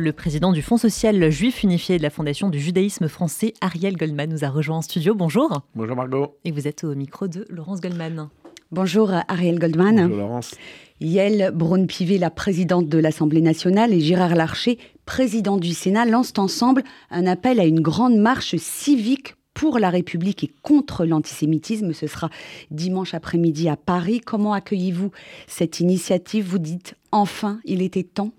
Le 0.00 0.12
président 0.12 0.52
du 0.52 0.62
Fonds 0.62 0.76
social 0.76 1.28
juif 1.28 1.64
unifié 1.64 1.98
de 1.98 2.04
la 2.04 2.10
Fondation 2.10 2.50
du 2.50 2.60
judaïsme 2.60 3.08
français, 3.08 3.52
Ariel 3.60 3.96
Goldman, 3.96 4.30
nous 4.30 4.44
a 4.44 4.48
rejoint 4.48 4.76
en 4.76 4.82
studio. 4.82 5.12
Bonjour. 5.12 5.62
Bonjour 5.74 5.96
Margot. 5.96 6.36
Et 6.44 6.52
vous 6.52 6.68
êtes 6.68 6.84
au 6.84 6.94
micro 6.94 7.26
de 7.26 7.44
Laurence 7.50 7.80
Goldman. 7.80 8.28
Bonjour 8.70 9.10
Ariel 9.26 9.58
Goldman. 9.58 10.02
Bonjour 10.02 10.18
Laurence. 10.18 10.54
Yael 11.00 11.50
Braun-Pivet, 11.52 12.18
la 12.18 12.30
présidente 12.30 12.88
de 12.88 12.98
l'Assemblée 12.98 13.40
nationale, 13.40 13.92
et 13.92 13.98
Gérard 13.98 14.36
Larcher, 14.36 14.78
président 15.04 15.56
du 15.56 15.72
Sénat, 15.72 16.04
lancent 16.04 16.38
ensemble 16.38 16.84
un 17.10 17.26
appel 17.26 17.58
à 17.58 17.64
une 17.64 17.80
grande 17.80 18.18
marche 18.18 18.54
civique 18.54 19.34
pour 19.52 19.80
la 19.80 19.90
République 19.90 20.44
et 20.44 20.52
contre 20.62 21.06
l'antisémitisme. 21.06 21.92
Ce 21.92 22.06
sera 22.06 22.30
dimanche 22.70 23.14
après-midi 23.14 23.68
à 23.68 23.76
Paris. 23.76 24.20
Comment 24.20 24.52
accueillez-vous 24.52 25.10
cette 25.48 25.80
initiative? 25.80 26.46
Vous 26.48 26.60
dites 26.60 26.94
enfin, 27.10 27.58
il 27.64 27.82
était 27.82 28.04
temps 28.04 28.30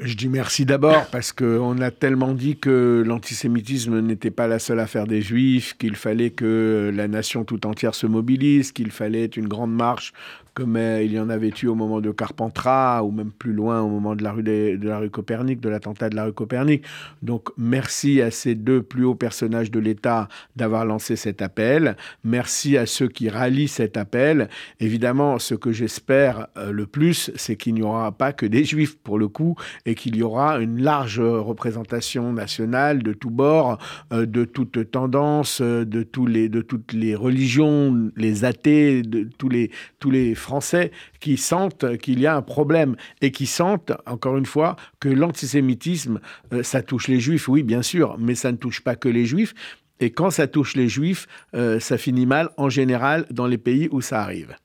je 0.00 0.14
dis 0.14 0.28
merci 0.28 0.64
d'abord 0.64 1.06
parce 1.06 1.32
qu'on 1.32 1.80
a 1.80 1.90
tellement 1.90 2.32
dit 2.32 2.56
que 2.56 3.02
l'antisémitisme 3.06 4.00
n'était 4.00 4.30
pas 4.30 4.46
la 4.46 4.58
seule 4.58 4.80
affaire 4.80 5.06
des 5.06 5.22
juifs, 5.22 5.76
qu'il 5.76 5.96
fallait 5.96 6.30
que 6.30 6.92
la 6.94 7.08
nation 7.08 7.44
tout 7.44 7.66
entière 7.66 7.94
se 7.94 8.06
mobilise, 8.06 8.72
qu'il 8.72 8.90
fallait 8.90 9.26
une 9.26 9.48
grande 9.48 9.74
marche 9.74 10.12
comme 10.58 10.74
euh, 10.74 11.04
il 11.04 11.12
y 11.12 11.20
en 11.20 11.30
avait 11.30 11.52
eu 11.62 11.68
au 11.68 11.76
moment 11.76 12.00
de 12.00 12.10
Carpentras, 12.10 13.04
ou 13.04 13.12
même 13.12 13.30
plus 13.30 13.52
loin 13.52 13.80
au 13.80 13.88
moment 13.88 14.16
de 14.16 14.24
la 14.24 14.32
rue, 14.32 14.42
de, 14.42 14.76
la 14.82 14.98
rue 14.98 15.08
Copernic, 15.08 15.60
de 15.60 15.68
l'attentat 15.68 16.10
de 16.10 16.16
la 16.16 16.24
rue 16.24 16.32
Copernic. 16.32 16.84
Donc 17.22 17.50
merci 17.56 18.20
à 18.20 18.32
ces 18.32 18.56
deux 18.56 18.82
plus 18.82 19.04
hauts 19.04 19.14
personnages 19.14 19.70
de 19.70 19.78
l'État 19.78 20.26
d'avoir 20.56 20.84
lancé 20.84 21.14
cet 21.14 21.42
appel. 21.42 21.96
Merci 22.24 22.76
à 22.76 22.86
ceux 22.86 23.06
qui 23.06 23.28
rallient 23.28 23.68
cet 23.68 23.96
appel. 23.96 24.48
Évidemment, 24.80 25.38
ce 25.38 25.54
que 25.54 25.70
j'espère 25.70 26.48
euh, 26.56 26.72
le 26.72 26.86
plus, 26.86 27.30
c'est 27.36 27.54
qu'il 27.54 27.74
n'y 27.74 27.82
aura 27.82 28.10
pas 28.10 28.32
que 28.32 28.44
des 28.44 28.64
juifs 28.64 28.98
pour 28.98 29.16
le 29.16 29.28
coup, 29.28 29.54
et 29.86 29.94
qu'il 29.94 30.16
y 30.16 30.24
aura 30.24 30.58
une 30.58 30.82
large 30.82 31.20
représentation 31.20 32.32
nationale 32.32 33.04
de 33.04 33.12
tous 33.12 33.30
bords, 33.30 33.78
euh, 34.12 34.26
de 34.26 34.44
toutes 34.44 34.90
tendances, 34.90 35.60
de, 35.62 36.02
tous 36.02 36.26
les, 36.26 36.48
de 36.48 36.62
toutes 36.62 36.92
les 36.94 37.14
religions, 37.14 38.10
les 38.16 38.44
athées, 38.44 39.02
de 39.02 39.28
tous 39.38 39.48
les, 39.48 39.70
tous 40.00 40.10
les 40.10 40.34
Français 40.48 40.92
qui 41.20 41.36
sentent 41.36 41.98
qu'il 41.98 42.20
y 42.20 42.26
a 42.26 42.34
un 42.34 42.40
problème 42.40 42.96
et 43.20 43.30
qui 43.30 43.44
sentent, 43.44 43.92
encore 44.06 44.38
une 44.38 44.46
fois, 44.46 44.76
que 44.98 45.10
l'antisémitisme, 45.10 46.20
euh, 46.54 46.62
ça 46.62 46.80
touche 46.80 47.08
les 47.08 47.20
juifs, 47.20 47.48
oui, 47.48 47.62
bien 47.62 47.82
sûr, 47.82 48.16
mais 48.18 48.34
ça 48.34 48.50
ne 48.50 48.56
touche 48.56 48.80
pas 48.80 48.96
que 48.96 49.10
les 49.10 49.26
juifs. 49.26 49.52
Et 50.00 50.10
quand 50.10 50.30
ça 50.30 50.46
touche 50.46 50.74
les 50.74 50.88
juifs, 50.88 51.26
euh, 51.54 51.80
ça 51.80 51.98
finit 51.98 52.24
mal 52.24 52.48
en 52.56 52.70
général 52.70 53.26
dans 53.30 53.46
les 53.46 53.58
pays 53.58 53.88
où 53.92 54.00
ça 54.00 54.22
arrive. 54.22 54.56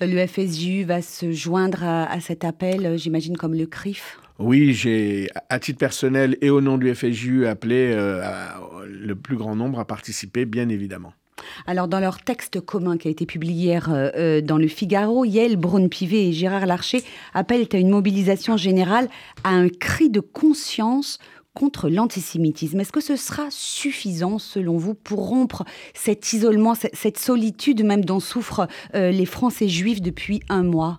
Le 0.00 0.26
FSJU 0.26 0.84
va 0.84 1.00
se 1.00 1.32
joindre 1.32 1.82
à, 1.84 2.20
cet 2.20 2.44
appel, 2.44 2.84
euh, 2.84 2.96
j'imagine, 2.98 3.38
comme 3.38 3.54
le 3.54 3.64
CRIF? 3.64 4.18
Oui, 4.38 4.74
j'ai, 4.74 5.28
à 5.48 5.58
titre 5.58 5.78
personnel 5.78 6.36
et 6.42 6.50
au 6.50 6.60
nom 6.60 6.76
du 6.76 6.92
FSJU, 6.94 7.46
appelé 7.46 7.94
le 7.94 9.14
plus 9.14 9.36
grand 9.36 9.54
nombre 9.54 9.78
à 9.78 9.84
participer, 9.84 10.44
bien 10.44 10.68
évidemment. 10.68 11.12
Alors, 11.66 11.88
dans 11.88 12.00
leur 12.00 12.20
texte 12.20 12.60
commun 12.60 12.96
qui 12.96 13.08
a 13.08 13.10
été 13.10 13.26
publié 13.26 13.54
hier 13.54 13.90
euh, 13.90 14.10
euh, 14.16 14.40
dans 14.40 14.58
le 14.58 14.68
Figaro, 14.68 15.24
Yael 15.24 15.56
Braun-Pivet 15.56 16.28
et 16.28 16.32
Gérard 16.32 16.66
Larcher 16.66 17.02
appellent 17.32 17.66
à 17.72 17.76
une 17.76 17.90
mobilisation 17.90 18.56
générale, 18.56 19.08
à 19.44 19.50
un 19.50 19.68
cri 19.68 20.10
de 20.10 20.20
conscience 20.20 21.18
contre 21.54 21.88
l'antisémitisme. 21.88 22.80
Est-ce 22.80 22.92
que 22.92 23.00
ce 23.00 23.16
sera 23.16 23.46
suffisant, 23.50 24.38
selon 24.38 24.76
vous, 24.76 24.94
pour 24.94 25.28
rompre 25.28 25.64
cet 25.94 26.32
isolement, 26.32 26.74
cette 26.74 27.18
solitude 27.18 27.84
même 27.84 28.04
dont 28.04 28.20
souffrent 28.20 28.66
euh, 28.94 29.10
les 29.10 29.26
Français 29.26 29.68
juifs 29.68 30.02
depuis 30.02 30.40
un 30.48 30.64
mois? 30.64 30.98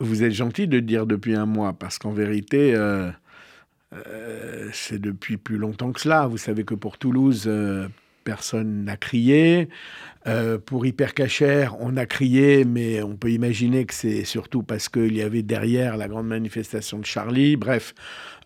Vous 0.00 0.22
êtes 0.22 0.32
gentil 0.32 0.66
de 0.66 0.80
dire 0.80 1.06
depuis 1.06 1.34
un 1.34 1.44
mois, 1.44 1.74
parce 1.74 1.98
qu'en 1.98 2.12
vérité, 2.12 2.74
c'est 4.72 4.98
depuis 4.98 5.36
plus 5.36 5.58
longtemps 5.58 5.92
que 5.92 6.00
cela. 6.00 6.26
Vous 6.26 6.38
savez 6.38 6.64
que 6.64 6.74
pour 6.74 6.96
Toulouse, 6.96 7.46
personne 8.24 8.84
n'a 8.84 8.96
crié. 8.96 9.68
Euh, 10.26 10.56
pour 10.58 10.86
Hypercacher, 10.86 11.68
on 11.80 11.98
a 11.98 12.06
crié, 12.06 12.64
mais 12.64 13.02
on 13.02 13.14
peut 13.14 13.30
imaginer 13.30 13.84
que 13.84 13.92
c'est 13.92 14.24
surtout 14.24 14.62
parce 14.62 14.88
qu'il 14.88 15.14
y 15.14 15.20
avait 15.20 15.42
derrière 15.42 15.98
la 15.98 16.08
grande 16.08 16.26
manifestation 16.26 16.98
de 16.98 17.04
Charlie. 17.04 17.56
Bref, 17.56 17.94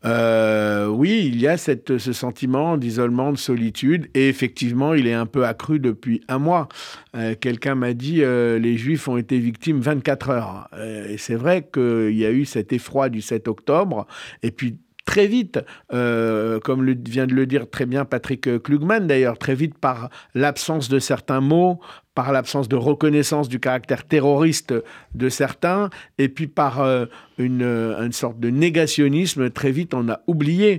euh, 0.05 0.89
oui, 0.89 1.23
il 1.27 1.41
y 1.41 1.47
a 1.47 1.57
ce 1.57 2.13
sentiment 2.13 2.77
d'isolement, 2.77 3.31
de 3.31 3.39
solitude, 3.39 4.09
et 4.15 4.29
effectivement, 4.29 4.93
il 4.95 5.07
est 5.07 5.15
un 5.15 5.27
peu 5.27 5.47
accru 5.47 5.79
depuis 5.79 6.21
un 6.27 6.39
mois. 6.39 6.69
Euh, 7.17 7.37
quelqu'un 7.41 7.77
m'a 7.77 7.95
dit 7.95 8.23
les 8.23 8.77
Juifs 8.77 9.07
ont 9.07 9.17
été 9.17 9.39
victimes 9.39 9.81
24 9.81 10.31
heures. 10.31 10.69
et 11.09 11.17
c'est 11.17 11.37
vrai 11.37 11.69
qu'il 11.73 12.17
y 12.17 12.27
a 12.27 12.33
eu 12.33 12.45
cet 12.45 12.73
effroi 12.73 13.09
du 13.09 13.21
7 13.21 13.47
octobre, 13.47 14.07
et 14.43 14.51
puis 14.51 14.79
très 15.09 15.27
vite, 15.27 15.59
euh, 15.95 16.61
comme 16.61 16.85
vient 16.93 17.27
de 17.27 17.33
le 17.33 17.47
dire 17.47 17.71
très 17.71 17.87
bien 17.87 18.05
Patrick 18.05 18.63
Klugman 18.63 19.07
d'ailleurs, 19.07 19.39
très 19.39 19.55
vite 19.55 19.79
par 19.79 20.11
l'absence 20.35 20.91
de 20.91 20.99
certains 20.99 21.41
mots, 21.41 21.81
par 22.15 22.31
l'absence 22.31 22.69
de 22.69 22.77
reconnaissance 22.77 23.49
du 23.49 23.59
caractère 23.59 24.05
terroriste 24.05 24.75
de 25.15 25.29
certains, 25.31 25.89
et 26.19 26.29
puis 26.29 26.47
par 26.47 26.83
euh, 26.83 27.07
une, 27.39 27.63
une, 27.63 28.13
sorte 28.13 28.39
de 28.39 28.51
négationnisme, 28.51 29.49
très 29.49 29.71
vite 29.71 29.95
on 29.95 30.11
a 30.11 30.21
oublié. 30.27 30.79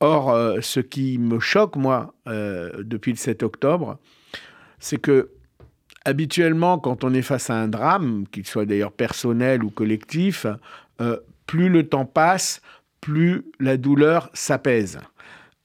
Or, 0.00 0.30
euh, 0.30 0.58
ce 0.60 0.80
qui 0.80 1.16
me 1.16 1.40
choque, 1.40 1.76
moi, 1.76 2.12
depuis 2.26 3.12
le 3.12 3.16
7 3.16 3.42
octobre, 3.42 3.96
c'est 4.78 5.00
que 5.00 5.30
habituellement, 6.04 6.78
quand 6.78 7.02
on 7.02 7.14
est 7.14 7.22
face 7.22 7.48
à 7.48 7.54
un 7.54 7.68
drame, 7.68 8.24
qu'il 8.30 8.46
soit 8.46 8.66
d'ailleurs 8.66 8.92
personnel 8.92 9.64
ou 9.64 9.70
collectif, 9.70 10.46
plus 11.46 11.68
le 11.68 11.88
temps 11.88 12.04
passe, 12.04 12.60
plus 13.00 13.44
la 13.58 13.76
douleur 13.76 14.30
s'apaise. 14.34 14.98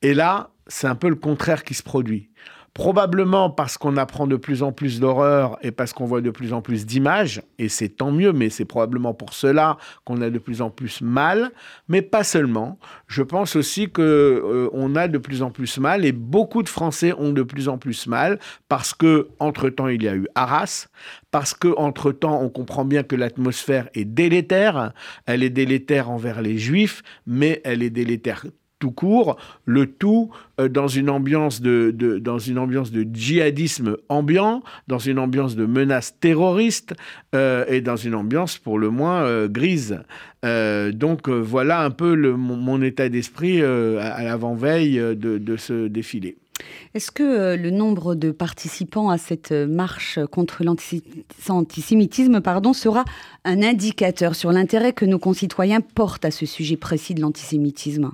Et 0.02 0.14
là, 0.14 0.52
c'est 0.68 0.88
un 0.88 0.96
peu 0.96 1.10
le 1.10 1.16
contraire 1.16 1.64
qui 1.64 1.74
se 1.74 1.84
produit. 1.84 2.30
Probablement 2.76 3.50
parce 3.50 3.78
qu'on 3.78 3.96
apprend 3.96 4.28
de 4.28 4.36
plus 4.36 4.62
en 4.62 4.74
plus 4.74 5.00
d'horreur 5.00 5.58
et 5.62 5.72
parce 5.72 5.94
qu'on 5.94 6.04
voit 6.04 6.20
de 6.20 6.30
plus 6.30 6.52
en 6.52 6.62
plus 6.62 6.86
d'images, 6.86 7.42
et 7.58 7.70
c'est 7.70 7.88
tant 7.88 8.12
mieux, 8.12 8.34
mais 8.34 8.50
c'est 8.50 8.66
probablement 8.66 9.14
pour 9.14 9.34
cela 9.34 9.78
qu'on 10.04 10.22
a 10.22 10.30
de 10.30 10.40
plus 10.40 10.62
en 10.62 10.70
plus 10.70 11.00
mal, 11.00 11.52
mais 11.88 12.02
pas 12.02 12.26
seulement. 12.26 12.78
Je 13.08 13.24
pense 13.24 13.56
aussi 13.56 13.90
que 13.90 14.02
euh, 14.02 14.70
on 14.74 14.98
a 14.98 15.08
de 15.08 15.18
plus 15.18 15.42
en 15.42 15.52
plus 15.52 15.78
mal 15.78 16.04
et 16.04 16.12
beaucoup 16.12 16.64
de 16.64 16.68
Français 16.68 17.14
ont 17.18 17.32
de 17.32 17.44
plus 17.44 17.70
en 17.70 17.78
plus 17.78 18.08
mal 18.08 18.40
parce 18.68 18.94
que 18.94 19.30
entre 19.40 19.70
temps 19.70 19.88
il 19.88 20.04
y 20.04 20.10
a 20.10 20.16
eu 20.16 20.28
Arras, 20.36 20.90
parce 21.32 21.54
que 21.54 21.74
entre 21.78 22.12
temps 22.12 22.42
on 22.42 22.50
comprend 22.50 22.84
bien 22.84 23.04
que 23.04 23.16
l'atmosphère 23.16 23.88
est 23.94 24.04
délétère, 24.04 24.92
elle 25.28 25.44
est 25.44 25.50
délétère 25.50 26.10
envers 26.10 26.42
les 26.42 26.58
Juifs, 26.58 27.04
mais 27.26 27.62
elle 27.64 27.82
est 27.84 27.90
délétère 27.90 28.44
tout 28.80 28.92
court, 28.92 29.38
le 29.66 29.88
tout 29.88 30.30
euh, 30.60 30.68
dans 30.68 30.88
une 30.88 31.10
ambiance 31.10 31.62
de, 31.62 31.92
dans 32.20 32.40
une 32.40 32.58
ambiance 32.58 32.92
de 32.92 33.06
djihadisme 33.12 33.98
ambiant, 34.10 34.64
dans 34.88 35.00
une 35.00 35.20
ambiance 35.20 35.56
de 35.56 35.66
menace 35.66 36.20
terroriste 36.20 36.94
euh, 37.34 37.66
et 37.68 37.82
dans 37.82 37.96
une 37.96 38.16
ambiance 38.16 38.58
pour 38.58 38.78
le 38.80 38.90
moins 38.90 39.24
euh, 39.24 39.48
grise. 39.48 40.00
donc 40.44 41.28
voilà 41.30 41.82
un 41.82 41.90
peu 41.90 42.16
mon, 42.34 42.82
état 42.82 43.10
d'esprit 43.10 43.64
à, 43.64 44.24
l'avant-veille 44.24 44.98
de, 44.98 45.40
de, 45.40 45.58
ce 45.58 45.88
défilé. 45.88 46.38
Est-ce 46.94 47.10
que 47.10 47.56
le 47.56 47.72
nombre 47.72 48.14
de 48.14 48.32
participants 48.32 49.10
à 49.10 49.18
cette 49.18 49.52
marche 49.52 50.20
contre 50.32 50.64
l'antisémitisme 50.64 52.42
sera 52.74 53.06
un 53.44 53.64
indicateur 53.64 54.36
sur 54.36 54.52
l'intérêt 54.52 54.94
que 54.94 55.06
nos 55.06 55.20
concitoyens 55.20 55.82
portent 55.82 56.26
à 56.26 56.32
ce 56.32 56.46
sujet 56.46 56.78
précis 56.78 57.16
de 57.16 57.22
l'antisémitisme? 57.22 58.12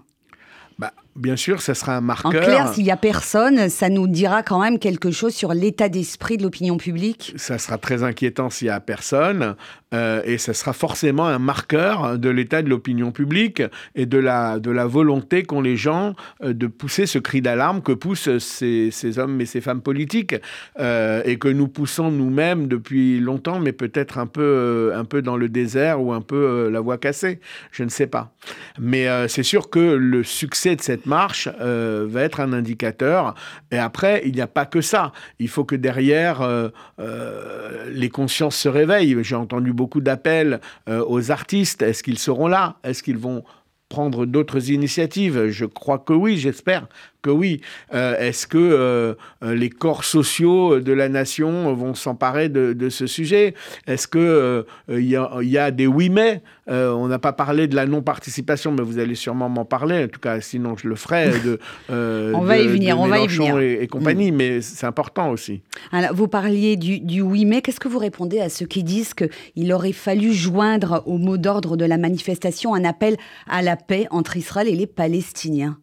Bien 1.16 1.36
sûr, 1.36 1.62
ça 1.62 1.74
sera 1.74 1.98
un 1.98 2.02
marqueur. 2.02 2.42
En 2.42 2.46
clair, 2.46 2.74
s'il 2.74 2.84
n'y 2.84 2.92
a 2.92 2.98
personne, 2.98 3.70
ça 3.70 3.90
nous 3.90 4.08
dira 4.08 4.44
quand 4.44 4.62
même 4.62 4.80
quelque 4.80 5.12
chose 5.12 5.34
sur 5.34 5.54
l'état 5.54 5.90
d'esprit 5.90 6.38
de 6.38 6.44
l'opinion 6.44 6.78
publique. 6.78 7.34
Ça 7.36 7.58
sera 7.58 7.78
très 7.78 8.04
inquiétant 8.04 8.50
s'il 8.50 8.68
n'y 8.68 8.72
a 8.72 8.80
personne. 8.80 9.56
Euh, 9.94 10.22
et 10.24 10.38
ça 10.38 10.54
sera 10.54 10.72
forcément 10.72 11.28
un 11.28 11.40
marqueur 11.40 12.18
de 12.18 12.30
l'état 12.30 12.62
de 12.62 12.70
l'opinion 12.70 13.12
publique 13.12 13.62
et 13.94 14.06
de 14.06 14.18
la, 14.18 14.58
de 14.58 14.72
la 14.72 14.86
volonté 14.86 15.44
qu'ont 15.44 15.60
les 15.60 15.76
gens 15.76 16.16
euh, 16.44 16.54
de 16.54 16.68
pousser 16.68 17.06
ce 17.06 17.20
cri 17.20 17.42
d'alarme 17.42 17.82
que 17.82 17.92
poussent 17.92 18.38
ces, 18.38 18.90
ces, 18.90 19.20
hommes 19.20 19.42
et 19.42 19.46
ces 19.46 19.60
femmes 19.60 19.82
politiques 19.82 20.36
euh, 20.80 21.22
et 21.26 21.38
que 21.38 21.50
nous 21.50 21.68
poussons 21.68 22.10
nous-mêmes 22.10 22.68
depuis 22.68 23.20
longtemps, 23.20 23.60
mais 23.60 23.74
peut-être 23.74 24.18
un 24.18 24.28
peu, 24.28 24.94
un 24.96 25.04
peu 25.04 25.22
dans 25.22 25.36
le 25.36 25.50
désert 25.50 26.02
ou 26.02 26.14
un 26.14 26.22
peu 26.22 26.70
la 26.70 26.80
voie 26.80 26.98
cassée. 26.98 27.42
Je 27.72 27.84
ne 27.84 27.90
sais 27.90 28.08
pas. 28.08 28.34
Mais 28.80 29.08
c'est 29.28 29.44
sûr 29.44 29.70
que 29.70 29.80
le 29.80 30.24
succès 30.24 30.76
de 30.76 30.82
cette 30.82 31.01
marche 31.06 31.48
va 31.48 32.22
être 32.22 32.40
un 32.40 32.54
indicateur. 32.54 33.36
Et 33.72 33.78
après, 33.78 34.22
il 34.26 34.34
n'y 34.34 34.42
a 34.42 34.48
pas 34.48 34.66
que 34.66 34.82
ça. 34.82 35.12
Il 35.40 35.50
faut 35.50 35.64
que 35.64 35.76
derrière, 35.76 36.42
les 37.90 38.10
consciences 38.10 38.56
se 38.56 38.70
réveillent. 38.70 39.18
J'ai 39.22 39.36
entendu 39.36 39.74
beaucoup 39.74 40.02
d'appels 40.02 40.60
euh, 40.90 41.04
aux 41.08 41.32
artistes. 41.32 41.82
Est-ce 41.82 42.04
qu'ils 42.04 42.20
seront 42.20 42.48
là? 42.48 42.78
Est-ce 42.84 43.04
qu'ils 43.04 43.18
vont 43.18 43.44
prendre 43.90 44.26
d'autres 44.26 44.72
initiatives? 44.72 45.50
Je 45.50 45.66
crois 45.66 46.00
que 46.00 46.14
oui, 46.14 46.38
j'espère. 46.38 46.88
Que 47.22 47.30
oui. 47.30 47.62
Euh, 47.94 48.18
est-ce 48.18 48.48
que 48.48 48.58
euh, 48.58 49.14
euh, 49.44 49.56
les 49.56 49.70
corps 49.70 50.04
sociaux 50.04 50.80
de 50.80 50.92
la 50.92 51.10
nation 51.10 51.74
vont 51.74 51.94
s'emparer 51.94 52.50
de, 52.50 52.90
ce 52.90 53.08
sujet? 53.08 53.54
Est-ce 53.88 54.08
qu'il 54.08 54.66
il 54.90 55.50
y, 55.52 55.58
a 55.58 55.72
des 55.72 55.88
oui 55.88 56.10
mais 56.10 56.42
On 56.68 57.08
n'a 57.08 57.20
pas 57.20 57.34
parlé 57.34 57.68
de 57.68 57.76
la 57.76 57.86
non-participation, 57.86 58.72
mais 58.72 58.84
vous 58.84 59.00
allez 59.00 59.16
sûrement 59.16 59.50
m'en 59.50 59.66
parler. 59.66 60.06
En 60.06 60.08
tout 60.08 60.20
cas, 60.20 60.42
sinon 60.42 60.76
je 60.78 60.88
le 60.88 60.96
ferai. 60.96 61.30
De, 61.30 61.60
on 61.90 62.42
va 62.42 62.58
y 62.58 62.68
venir, 62.68 63.00
on 63.00 63.08
va 63.08 63.20
y 63.20 63.28
venir. 63.28 63.60
Et, 63.60 63.88
compagnie, 63.88 64.32
mm. 64.32 64.36
mais 64.36 64.62
c'est 64.62 64.86
important 64.86 65.32
aussi. 65.32 65.62
Alors, 65.92 66.14
vous 66.14 66.28
parliez 66.28 66.76
du, 66.76 67.00
du 67.00 67.22
oui 67.22 67.46
mais. 67.46 67.62
Qu'est-ce 67.62 67.80
que 67.80 67.88
vous 67.88 68.00
répondez 68.00 68.40
à 68.40 68.50
ceux 68.50 68.66
qui 68.66 68.84
disent 68.84 69.14
qu'il 69.14 69.72
aurait 69.72 69.92
fallu 69.92 70.34
joindre 70.34 71.04
au 71.06 71.20
mot 71.20 71.38
d'ordre 71.38 71.78
de 71.78 71.86
la 71.86 71.98
manifestation 71.98 72.74
un 72.74 72.84
appel 72.84 73.18
à 73.48 73.62
la 73.62 73.76
paix 73.76 74.08
entre 74.10 74.36
Israël 74.36 74.68
et 74.68 74.76
les 74.76 74.88
Palestiniens? 74.88 75.78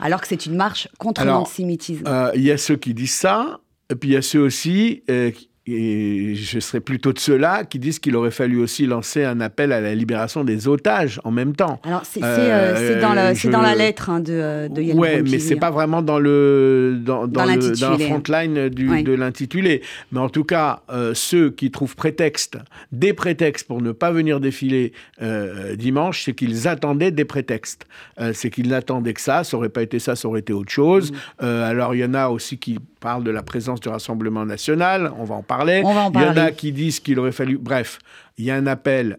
Alors 0.00 0.20
que 0.20 0.26
c'est 0.26 0.46
une 0.46 0.56
marche 0.56 0.88
contre 0.98 1.24
l'antisémitisme. 1.24 2.04
Euh, 2.06 2.30
il 2.34 2.42
y 2.42 2.50
a 2.50 2.58
ceux 2.58 2.76
qui 2.76 2.94
disent 2.94 3.14
ça, 3.14 3.60
et 3.90 3.94
puis 3.94 4.10
il 4.10 4.12
y 4.12 4.16
a 4.16 4.22
ceux 4.22 4.40
aussi 4.40 5.02
euh, 5.10 5.30
et 5.72 6.34
je 6.34 6.60
serais 6.60 6.80
plutôt 6.80 7.12
de 7.12 7.18
ceux-là 7.18 7.64
qui 7.64 7.78
disent 7.78 7.98
qu'il 7.98 8.16
aurait 8.16 8.30
fallu 8.30 8.58
aussi 8.58 8.86
lancer 8.86 9.24
un 9.24 9.40
appel 9.40 9.72
à 9.72 9.80
la 9.80 9.94
libération 9.94 10.44
des 10.44 10.68
otages 10.68 11.20
en 11.24 11.30
même 11.30 11.54
temps. 11.54 11.80
Alors, 11.84 12.02
c'est 12.04 12.20
euh, 12.22 13.00
dans, 13.00 13.12
la, 13.12 13.34
dans 13.34 13.60
la 13.60 13.74
lettre 13.74 14.10
hein, 14.10 14.20
de, 14.20 14.68
de 14.68 14.82
Yann 14.82 14.98
Oui, 14.98 15.08
mais 15.22 15.38
c'est 15.38 15.56
pas 15.56 15.70
vraiment 15.70 16.02
dans 16.02 16.18
le, 16.18 16.98
dans, 17.00 17.26
dans, 17.26 17.44
le, 17.44 17.78
dans 17.78 17.98
frontline 17.98 18.68
de 18.68 19.12
l'intitulé. 19.12 19.82
Mais 20.12 20.20
en 20.20 20.28
tout 20.28 20.44
cas, 20.44 20.82
euh, 20.90 21.12
ceux 21.14 21.50
qui 21.50 21.70
trouvent 21.70 21.96
prétexte, 21.96 22.58
des 22.92 23.12
prétextes 23.12 23.66
pour 23.66 23.82
ne 23.82 23.92
pas 23.92 24.10
venir 24.10 24.40
défiler 24.40 24.92
euh, 25.22 25.76
dimanche, 25.76 26.24
c'est 26.24 26.32
qu'ils 26.32 26.68
attendaient 26.68 27.10
des 27.10 27.24
prétextes. 27.24 27.86
c'est 28.32 28.50
qu'ils 28.50 28.68
n'attendaient 28.68 29.14
que 29.14 29.20
ça. 29.20 29.44
Ça 29.44 29.56
aurait 29.56 29.68
pas 29.68 29.82
été 29.82 29.98
ça, 29.98 30.16
ça 30.16 30.28
aurait 30.28 30.40
été 30.40 30.52
autre 30.52 30.72
chose. 30.72 31.12
Mmh. 31.12 31.44
alors, 31.44 31.94
il 31.94 31.98
y 31.98 32.04
en 32.04 32.14
a 32.14 32.28
aussi 32.28 32.58
qui 32.58 32.78
parlent 33.00 33.24
de 33.24 33.30
la 33.30 33.42
présence 33.42 33.80
du 33.80 33.88
Rassemblement 33.88 34.46
national. 34.46 35.12
On 35.16 35.24
va 35.24 35.34
en 35.34 35.42
parler. 35.42 35.82
Il 35.84 36.20
y 36.20 36.24
en 36.24 36.36
a 36.36 36.52
qui 36.52 36.72
disent 36.72 37.00
qu'il 37.00 37.18
aurait 37.18 37.32
fallu. 37.32 37.58
Bref, 37.58 37.98
il 38.38 38.44
y 38.44 38.50
a 38.50 38.56
un 38.56 38.66
appel 38.66 39.18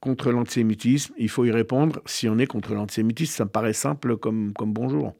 contre 0.00 0.30
l'antisémitisme. 0.30 1.14
Il 1.18 1.28
faut 1.28 1.44
y 1.44 1.50
répondre. 1.50 2.00
Si 2.06 2.28
on 2.28 2.38
est 2.38 2.46
contre 2.46 2.74
l'antisémitisme, 2.74 3.32
ça 3.32 3.44
me 3.44 3.50
paraît 3.50 3.72
simple 3.72 4.16
comme, 4.16 4.52
comme 4.52 4.72
bonjour. 4.72 5.14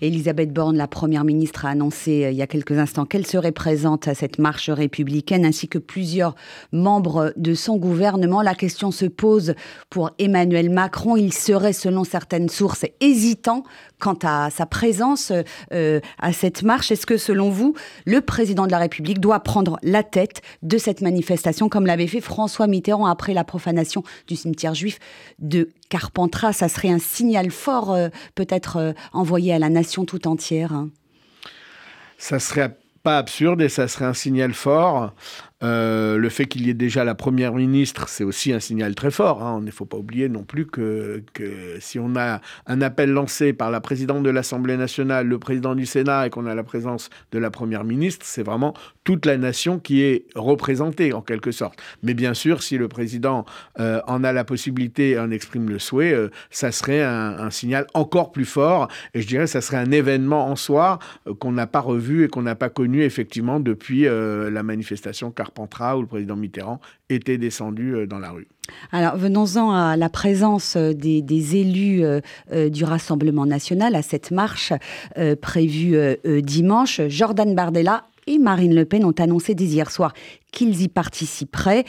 Elisabeth 0.00 0.52
Borne, 0.52 0.76
la 0.76 0.88
Première 0.88 1.24
ministre, 1.24 1.66
a 1.66 1.70
annoncé 1.70 2.24
euh, 2.24 2.30
il 2.30 2.36
y 2.36 2.42
a 2.42 2.46
quelques 2.46 2.78
instants 2.78 3.04
qu'elle 3.04 3.26
serait 3.26 3.52
présente 3.52 4.08
à 4.08 4.14
cette 4.14 4.38
marche 4.38 4.70
républicaine, 4.70 5.44
ainsi 5.44 5.68
que 5.68 5.78
plusieurs 5.78 6.34
membres 6.72 7.32
de 7.36 7.54
son 7.54 7.76
gouvernement. 7.76 8.42
La 8.42 8.54
question 8.54 8.90
se 8.90 9.06
pose 9.06 9.54
pour 9.90 10.10
Emmanuel 10.18 10.70
Macron. 10.70 11.16
Il 11.16 11.32
serait, 11.32 11.72
selon 11.72 12.04
certaines 12.04 12.48
sources, 12.48 12.84
hésitant 13.00 13.64
quant 13.98 14.18
à 14.22 14.50
sa 14.50 14.66
présence 14.66 15.32
euh, 15.72 16.00
à 16.18 16.32
cette 16.32 16.62
marche. 16.62 16.90
Est-ce 16.90 17.06
que, 17.06 17.16
selon 17.16 17.50
vous, 17.50 17.74
le 18.06 18.20
président 18.20 18.66
de 18.66 18.70
la 18.70 18.78
République 18.78 19.20
doit 19.20 19.40
prendre 19.40 19.78
la 19.82 20.02
tête 20.02 20.40
de 20.62 20.78
cette 20.78 21.02
manifestation, 21.02 21.68
comme 21.68 21.86
l'avait 21.86 22.06
fait 22.06 22.20
François 22.20 22.66
Mitterrand 22.66 23.06
après 23.06 23.34
la 23.34 23.44
profanation 23.44 24.02
du 24.26 24.36
cimetière 24.36 24.74
juif 24.74 24.98
de 25.38 25.68
Carpentras 25.90 26.54
Ça 26.54 26.70
serait 26.70 26.88
un 26.88 26.98
signal 26.98 27.50
fort, 27.50 27.92
euh, 27.92 28.08
peut-être 28.34 28.94
envoyé 29.12 29.52
à 29.52 29.58
la 29.58 29.68
nation 29.68 30.06
tout 30.06 30.26
entière 30.26 30.72
hein. 30.72 30.88
Ça 32.16 32.38
serait 32.38 32.76
pas 33.02 33.18
absurde 33.18 33.62
et 33.62 33.68
ça 33.68 33.88
serait 33.88 34.04
un 34.04 34.14
signal 34.14 34.52
fort. 34.52 35.14
Euh, 35.62 36.16
le 36.16 36.28
fait 36.30 36.46
qu'il 36.46 36.66
y 36.66 36.70
ait 36.70 36.74
déjà 36.74 37.04
la 37.04 37.14
première 37.14 37.52
ministre, 37.52 38.08
c'est 38.08 38.24
aussi 38.24 38.52
un 38.52 38.60
signal 38.60 38.94
très 38.94 39.10
fort. 39.10 39.42
Hein. 39.42 39.58
Il 39.60 39.66
ne 39.66 39.70
faut 39.70 39.84
pas 39.84 39.98
oublier 39.98 40.28
non 40.28 40.42
plus 40.42 40.66
que, 40.66 41.22
si 41.80 41.98
on 41.98 42.16
a 42.16 42.40
un 42.66 42.80
appel 42.80 43.10
lancé 43.10 43.52
par 43.52 43.70
la 43.70 43.80
présidente 43.80 44.22
de 44.22 44.30
l'Assemblée 44.30 44.76
nationale, 44.76 45.26
le 45.26 45.38
président 45.38 45.74
du 45.74 45.86
Sénat 45.86 46.26
et 46.26 46.30
qu'on 46.30 46.46
a 46.46 46.54
la 46.54 46.62
présence 46.62 47.10
de 47.32 47.38
la 47.38 47.50
première 47.50 47.84
ministre, 47.84 48.24
c'est 48.26 48.42
vraiment 48.42 48.74
toute 49.04 49.26
la 49.26 49.36
nation 49.36 49.78
qui 49.78 50.02
est 50.02 50.26
représentée 50.34 51.12
en 51.12 51.20
quelque 51.20 51.50
sorte. 51.50 51.80
Mais 52.02 52.14
bien 52.14 52.34
sûr, 52.34 52.62
si 52.62 52.78
le 52.78 52.88
président 52.88 53.44
euh, 53.78 54.00
en 54.06 54.24
a 54.24 54.32
la 54.32 54.44
possibilité 54.44 55.10
et 55.10 55.18
en 55.18 55.30
exprime 55.30 55.68
le 55.68 55.78
souhait, 55.78 56.12
euh, 56.12 56.28
ça 56.50 56.72
serait 56.72 57.02
un, 57.02 57.50
signal 57.50 57.86
encore 57.94 58.32
plus 58.32 58.44
fort. 58.44 58.88
Et 59.12 59.22
je 59.22 59.26
dirais, 59.26 59.46
ça 59.46 59.60
serait 59.60 59.76
un 59.76 59.90
événement 59.90 60.46
en 60.46 60.56
soi 60.56 60.98
qu'on 61.40 61.52
n'a 61.52 61.66
pas 61.66 61.80
revu 61.80 62.24
et 62.24 62.28
qu'on 62.28 62.42
n'a 62.42 62.54
pas 62.54 62.68
connu 62.68 63.02
effectivement 63.02 63.58
depuis 63.58 64.04
la 64.04 64.62
manifestation 64.62 65.30
car 65.30 65.49
Carpentras 65.50 65.96
où 65.96 66.02
le 66.02 66.06
président 66.06 66.36
Mitterrand 66.36 66.80
était 67.08 67.38
descendu 67.38 67.94
euh, 67.94 68.06
dans 68.06 68.18
la 68.18 68.30
rue. 68.30 68.46
Alors 68.92 69.16
venons-en 69.16 69.72
à 69.72 69.96
la 69.96 70.08
présence 70.08 70.76
euh, 70.76 70.92
des, 70.94 71.56
élus 71.56 72.04
euh, 72.04 72.20
du 72.70 72.84
Rassemblement 72.84 73.46
national 73.46 73.96
à 73.96 74.02
cette 74.02 74.30
marche 74.30 74.72
prévue 75.40 75.96
dimanche. 76.42 77.00
Jordan 77.08 77.54
Bardella 77.54 78.04
et 78.26 78.38
Marine 78.38 78.74
Le 78.74 78.84
Pen 78.84 79.04
ont 79.04 79.14
annoncé 79.18 79.54
dès 79.54 79.64
hier 79.64 79.90
soir 79.90 80.12
qu'ils 80.52 80.82
y 80.82 80.88
participeraient. 80.88 81.84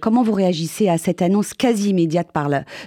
comment 0.00 0.22
vous 0.22 0.32
réagissez 0.32 0.88
à 0.88 0.98
cette 0.98 1.20
annonce 1.20 1.52
quasi 1.52 1.90
immédiate 1.90 2.28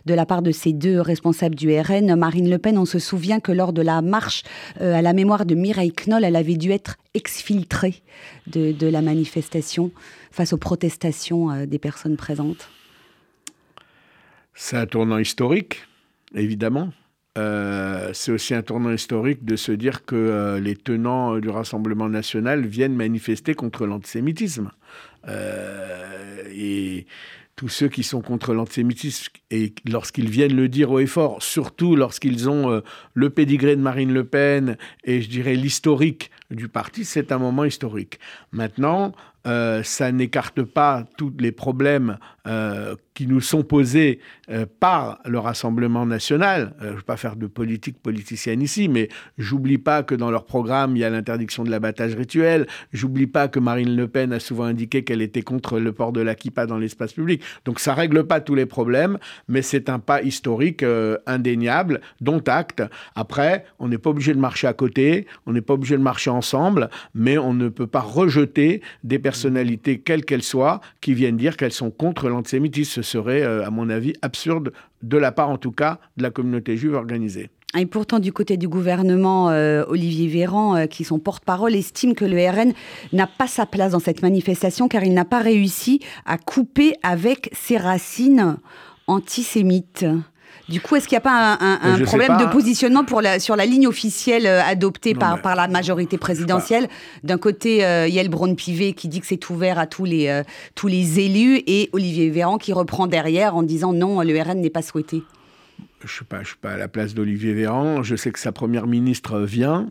de 0.06 0.13
la 0.13 0.25
part 0.25 0.42
de 0.42 0.51
ces 0.51 0.72
deux 0.72 1.01
responsables 1.01 1.56
du 1.56 1.78
RN 1.78 2.16
Marine 2.16 2.50
Le 2.50 2.57
Pen, 2.57 2.78
on 2.78 2.86
se 2.86 3.00
souvient 3.00 3.42
que 3.42 3.51
lors 3.51 3.74
de 3.74 3.81
la 3.81 4.01
marche 4.01 4.44
à 4.80 5.01
la 5.01 5.13
mémoire 5.13 5.45
de 5.45 5.54
Mireille 5.54 5.92
Knoll, 5.92 6.24
elle 6.24 6.38
avait 6.38 6.56
dû 6.56 6.72
être 6.72 6.95
exfiltrée 7.13 8.01
de, 8.48 8.88
la 8.88 9.01
manifestation 9.01 9.92
face 10.31 10.54
aux 10.54 10.57
protestations 10.57 11.51
euh, 11.51 11.66
des 11.66 11.80
personnes 11.80 12.18
présentes 12.18 12.69
C'est 14.54 14.77
un 14.77 14.86
tournant 14.86 15.18
historique, 15.18 15.88
évidemment. 16.36 16.92
Euh, 17.38 18.12
c'est 18.13 18.31
aussi 18.31 18.54
un 18.54 18.62
tournant 18.62 18.92
historique 18.92 19.45
de 19.45 19.56
se 19.56 19.72
dire 19.72 20.06
que 20.06 20.16
euh, 20.16 20.60
les 20.60 20.75
tenants 20.75 21.39
du 21.39 21.50
Rassemblement 21.50 22.10
national 22.10 22.66
viennent 22.66 22.95
manifester 22.95 23.54
contre 23.54 23.86
l'antisémitisme. 23.86 24.72
et 25.28 27.06
tous 27.56 27.69
ceux 27.69 27.89
qui 27.89 28.01
sont 28.01 28.22
contre 28.22 28.56
l'antisémitisme, 28.56 29.31
et 29.51 29.74
lorsqu'ils 29.88 30.30
viennent 30.30 30.56
le 30.56 30.68
dire 30.68 30.89
haut 30.89 31.00
et 31.00 31.06
fort, 31.06 31.44
surtout 31.44 31.95
lorsqu'ils 31.95 32.50
ont 32.50 32.81
le 33.13 33.30
pédigré 33.30 33.75
de 33.75 33.81
Marine 33.81 34.12
Le 34.12 34.24
Pen 34.24 34.77
et 35.04 35.22
je 35.22 35.30
dirais 35.30 35.54
l'historique 35.54 36.31
du 36.50 36.68
parti, 36.68 37.06
c'est 37.06 37.31
un 37.31 37.38
moment 37.38 37.63
historique. 37.63 38.19
Maintenant, 38.51 39.13
euh, 39.48 39.82
ça 39.84 40.12
n'écarte 40.12 40.62
pas 40.62 41.06
tous 41.18 41.34
les 41.40 41.52
problèmes 41.52 42.18
euh, 42.48 42.96
qui 43.14 43.28
nous 43.28 43.42
sont 43.42 43.64
posés 43.64 44.20
euh, 44.50 44.66
par 44.80 45.20
le 45.26 45.40
Rassemblement 45.40 46.06
national. 46.06 46.74
je 46.80 46.88
ne 46.88 46.92
vais 46.94 47.02
pas 47.02 47.18
faire 47.18 47.36
de 47.36 47.48
politique 47.48 48.02
politicienne 48.02 48.62
ici, 48.62 48.88
mais 48.88 49.10
j'oublie 49.38 49.80
pas 49.80 50.04
que 50.04 50.14
dans 50.16 50.30
leur 50.30 50.46
programme, 50.46 50.96
il 50.96 51.00
y 51.00 51.04
a 51.04 51.10
l'interdiction 51.10 51.64
de 51.64 51.72
l'abattage 51.72 52.16
rituel. 52.16 52.68
J'oublie 52.94 53.28
pas 53.28 53.48
que 53.48 53.60
Marine 53.60 53.96
Le 53.96 54.08
Pen 54.08 54.32
a 54.32 54.40
souvent 54.40 54.66
indiqué 54.66 55.04
qu'elle 55.04 55.22
était 55.22 55.42
contre 55.42 55.80
le 55.80 55.92
port 55.92 56.12
de 56.12 56.22
la 56.22 56.36
kippa 56.36 56.68
dans 56.68 56.78
l'espace 56.78 57.14
public. 57.14 57.42
Donc 57.66 57.80
ça 57.80 57.94
règle 57.94 58.26
pas 58.26 58.42
tous 58.42 58.56
les 58.56 58.66
problèmes, 58.68 59.18
mais 59.48 59.62
c'est 59.62 59.90
un 59.90 60.00
pas 60.00 60.22
historique 60.22 60.86
indéniable, 61.26 62.02
dont 62.22 62.42
acte. 62.48 62.84
Après, 63.15 63.65
on 63.80 63.88
n'est 63.88 63.98
pas 63.98 64.12
obligé 64.12 64.34
de 64.34 64.39
marcher 64.39 64.68
à 64.68 64.74
côté, 64.74 65.27
on 65.46 65.54
n'est 65.54 65.62
pas 65.62 65.74
obligé 65.74 65.98
de 65.98 66.04
marcher 66.04 66.30
ensemble, 66.30 66.89
mais 67.13 67.38
on 67.38 67.54
ne 67.54 67.70
peut 67.70 67.88
pas 67.88 68.01
rejeter 68.01 68.82
des 69.04 69.20
personnes 69.20 69.31
personnalités, 69.32 70.00
quelles 70.00 70.26
qu'elles 70.26 70.44
soient, 70.44 70.82
qui 71.00 71.14
viennent 71.14 71.38
dire 71.38 71.56
qu'elles 71.56 71.72
sont 71.72 71.90
contre 71.90 72.28
l'antisémitisme. 72.28 72.92
Ce 72.92 73.02
serait, 73.02 73.44
euh, 73.44 73.66
à 73.66 73.70
mon 73.70 73.90
avis, 73.90 74.14
absurde, 74.22 74.74
de 75.04 75.18
la 75.18 75.32
part 75.32 75.50
en 75.50 75.58
tout 75.58 75.72
cas 75.72 76.00
de 76.18 76.24
la 76.24 76.32
communauté 76.32 76.76
juive 76.76 76.96
organisée. 76.96 77.50
Et 77.78 77.86
pourtant, 77.86 78.20
du 78.20 78.34
côté 78.34 78.58
du 78.58 78.68
gouvernement, 78.68 79.50
euh, 79.50 79.86
Olivier 79.88 80.28
Véran, 80.28 80.76
euh, 80.76 80.86
qui 80.88 81.06
son 81.06 81.20
porte-parole, 81.20 81.74
estime 81.74 82.14
que 82.14 82.26
le 82.26 82.38
RN 82.38 82.74
n'a 83.14 83.28
pas 83.28 83.48
sa 83.48 83.66
place 83.66 83.94
dans 83.94 84.00
cette 84.00 84.22
manifestation 84.22 84.90
car 84.90 85.06
il 85.06 85.14
n'a 85.14 85.24
pas 85.24 85.40
réussi 85.40 86.02
à 86.26 86.38
couper 86.38 86.96
avec 87.02 87.50
ses 87.54 87.78
racines 87.78 88.58
antisémites. 89.08 90.06
Du 90.72 90.80
coup, 90.80 90.96
est-ce 90.96 91.08
qu'il 91.08 91.16
n'y 91.18 91.20
a 91.20 91.22
pas 91.22 91.58
un, 91.60 92.00
problème 92.04 92.38
de 92.38 92.46
positionnement 92.46 93.04
pour 93.04 93.22
la, 93.22 93.40
sur 93.40 93.58
la 93.58 93.66
ligne 93.66 93.88
officielle 93.88 94.48
euh, 94.48 94.62
adoptée 94.63 95.13
par, 95.13 95.42
par 95.42 95.56
la 95.56 95.68
majorité 95.68 96.18
présidentielle? 96.18 96.88
D'un 97.24 97.38
côté, 97.38 97.86
euh, 97.86 98.08
Yael 98.08 98.30
Braun-Pivet 98.30 98.94
qui 98.94 99.10
dit 99.10 99.20
que 99.20 99.28
c'est 99.28 99.50
ouvert 99.50 99.78
à 99.78 99.86
tous 99.86 100.06
les, 100.06 100.30
euh, 100.30 100.44
tous 100.74 100.88
les 100.88 101.20
élus 101.20 101.62
et 101.68 101.90
Olivier 101.92 102.30
Véran 102.30 102.58
qui 102.58 102.72
reprend 102.72 103.08
derrière 103.08 103.56
en 103.56 103.63
disant 103.63 103.92
non, 103.92 104.22
le 104.22 104.42
RN 104.42 104.62
n'est 104.62 104.70
pas 104.70 104.82
souhaité. 104.82 105.24
Je 106.00 106.06
ne 106.06 106.10
suis, 106.10 106.25
pas, 106.25 106.44
suis 106.46 106.56
pas 106.56 106.72
à 106.72 106.78
la 106.78 106.88
place 106.88 107.13
d'Olivier 107.13 107.54
Véran. 107.54 108.01
Je 108.01 108.16
sais 108.16 108.32
que 108.32 108.40
sa 108.40 108.54
première 108.54 108.88
ministre 108.88 109.42
vient. 109.42 109.88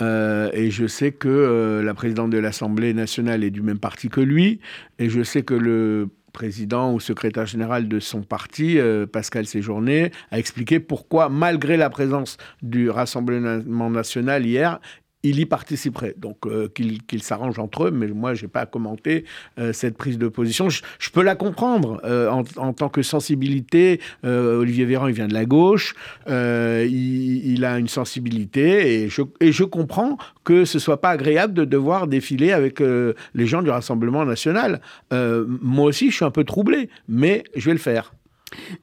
et 0.00 0.70
je 0.70 0.86
sais 0.86 1.10
que 1.10 1.80
la 1.82 1.94
présidente 1.94 2.30
de 2.30 2.38
l'Assemblée 2.38 2.92
nationale 2.92 3.42
est 3.42 3.50
du 3.50 3.62
même 3.62 3.78
parti 3.78 4.08
que 4.08 4.20
lui. 4.20 4.60
Et 4.98 5.08
je 5.08 5.22
sais 5.22 5.42
que 5.42 5.54
le 5.54 6.10
président 6.32 6.92
ou 6.92 7.00
secrétaire 7.00 7.46
général 7.46 7.88
de 7.88 8.00
son 8.00 8.22
parti, 8.22 8.78
euh, 8.78 9.06
Pascal 9.06 9.46
Séjourné, 9.46 10.12
a 10.30 10.38
expliqué 10.38 10.80
pourquoi, 10.80 11.28
malgré 11.28 11.76
la 11.76 11.90
présence 11.90 12.36
du 12.62 12.90
Rassemblement 12.90 13.90
national 13.90 14.46
hier, 14.46 14.80
il 15.22 15.40
y 15.40 15.46
participerait. 15.46 16.14
Donc 16.16 16.46
euh, 16.46 16.68
qu'il 16.68 17.22
s'arrange 17.22 17.58
entre 17.58 17.84
eux, 17.84 17.90
mais 17.90 18.06
moi, 18.08 18.34
je 18.34 18.42
n'ai 18.42 18.48
pas 18.48 18.60
à 18.60 18.66
commenter 18.66 19.24
euh, 19.58 19.72
cette 19.72 19.96
prise 19.96 20.18
de 20.18 20.28
position. 20.28 20.68
Je, 20.68 20.82
peux 21.12 21.22
la 21.22 21.34
comprendre 21.34 22.00
euh, 22.04 22.30
en, 22.30 22.72
tant 22.72 22.88
que 22.88 23.02
sensibilité. 23.02 24.00
Olivier 24.22 24.84
Véran, 24.84 25.08
il 25.08 25.14
vient 25.14 25.28
de 25.28 25.34
la 25.34 25.44
gauche, 25.44 25.94
il, 26.26 27.64
a 27.64 27.78
une 27.78 27.88
sensibilité, 27.88 29.02
et 29.02 29.08
je, 29.08 29.22
et 29.40 29.52
je 29.52 29.64
comprends 29.64 30.16
que 30.44 30.64
ce 30.64 30.78
soit 30.78 31.00
pas 31.00 31.10
agréable 31.10 31.54
de 31.54 31.64
devoir 31.64 32.06
défiler 32.06 32.52
avec 32.52 32.80
les 32.80 33.46
gens 33.46 33.62
du 33.62 33.70
Rassemblement 33.70 34.24
national. 34.24 34.80
moi 35.10 35.86
aussi, 35.86 36.10
je 36.10 36.16
suis 36.16 36.24
un 36.24 36.30
peu 36.30 36.44
troublé, 36.44 36.88
mais 37.08 37.44
je 37.56 37.66
vais 37.66 37.74
le 37.74 37.78
faire. 37.78 38.12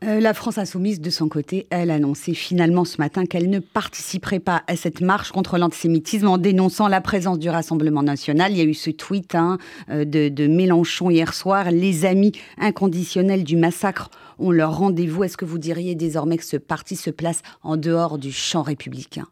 Euh, 0.04 0.20
la 0.20 0.34
France 0.34 0.58
insoumise, 0.58 1.02
de 1.02 1.10
son 1.10 1.30
côté, 1.30 1.68
elle 1.70 1.92
a 1.92 1.96
annoncé 1.96 2.34
finalement 2.34 2.86
ce 2.86 2.98
matin 2.98 3.26
qu'elle 3.26 3.50
ne 3.50 3.60
participerait 3.60 4.40
pas 4.40 4.64
à 4.68 4.76
cette 4.76 5.02
marche 5.02 5.32
contre 5.32 5.58
l'antisémitisme 5.58 6.28
en 6.28 6.38
dénonçant 6.38 6.88
la 6.88 7.02
présence 7.02 7.40
du 7.40 7.50
Rassemblement 7.50 8.04
national. 8.04 8.52
Il 8.52 8.58
y 8.58 8.62
a 8.62 8.66
eu 8.66 8.74
ce 8.74 8.90
tweet 8.90 9.36
hein, 9.36 9.58
euh, 9.90 10.06
de, 10.06 10.48
Mélenchon 10.48 11.10
hier 11.10 11.34
soir. 11.34 11.72
Les 11.72 12.06
amis 12.06 12.34
inconditionnels 12.58 13.44
du 13.44 13.56
massacre 13.56 14.10
ont 14.40 14.52
leur 14.52 14.78
rendez-vous. 14.78 15.24
Est-ce 15.24 15.38
que 15.38 15.46
vous 15.46 15.58
diriez 15.58 15.96
désormais 15.96 16.38
que 16.38 16.46
ce 16.46 16.58
parti 16.58 16.96
se 16.96 17.10
place 17.10 17.42
en 17.64 17.78
dehors 17.78 18.18
du 18.18 18.32
champ 18.32 18.62
républicain? 18.62 19.26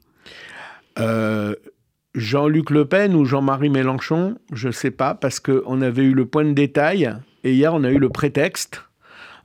Euh, 0.99 1.55
Jean-Luc 2.15 2.69
Le 2.69 2.85
Pen 2.85 3.15
ou 3.15 3.25
Jean-Marie 3.25 3.69
Mélenchon, 3.69 4.35
je 4.51 4.67
ne 4.67 4.73
sais 4.73 4.91
pas, 4.91 5.15
parce 5.15 5.39
qu'on 5.39 5.81
avait 5.81 6.03
eu 6.03 6.13
le 6.13 6.25
point 6.25 6.45
de 6.45 6.53
détail 6.53 7.11
et 7.43 7.53
hier 7.53 7.73
on 7.73 7.83
a 7.83 7.89
eu 7.89 7.97
le 7.97 8.09
prétexte. 8.09 8.83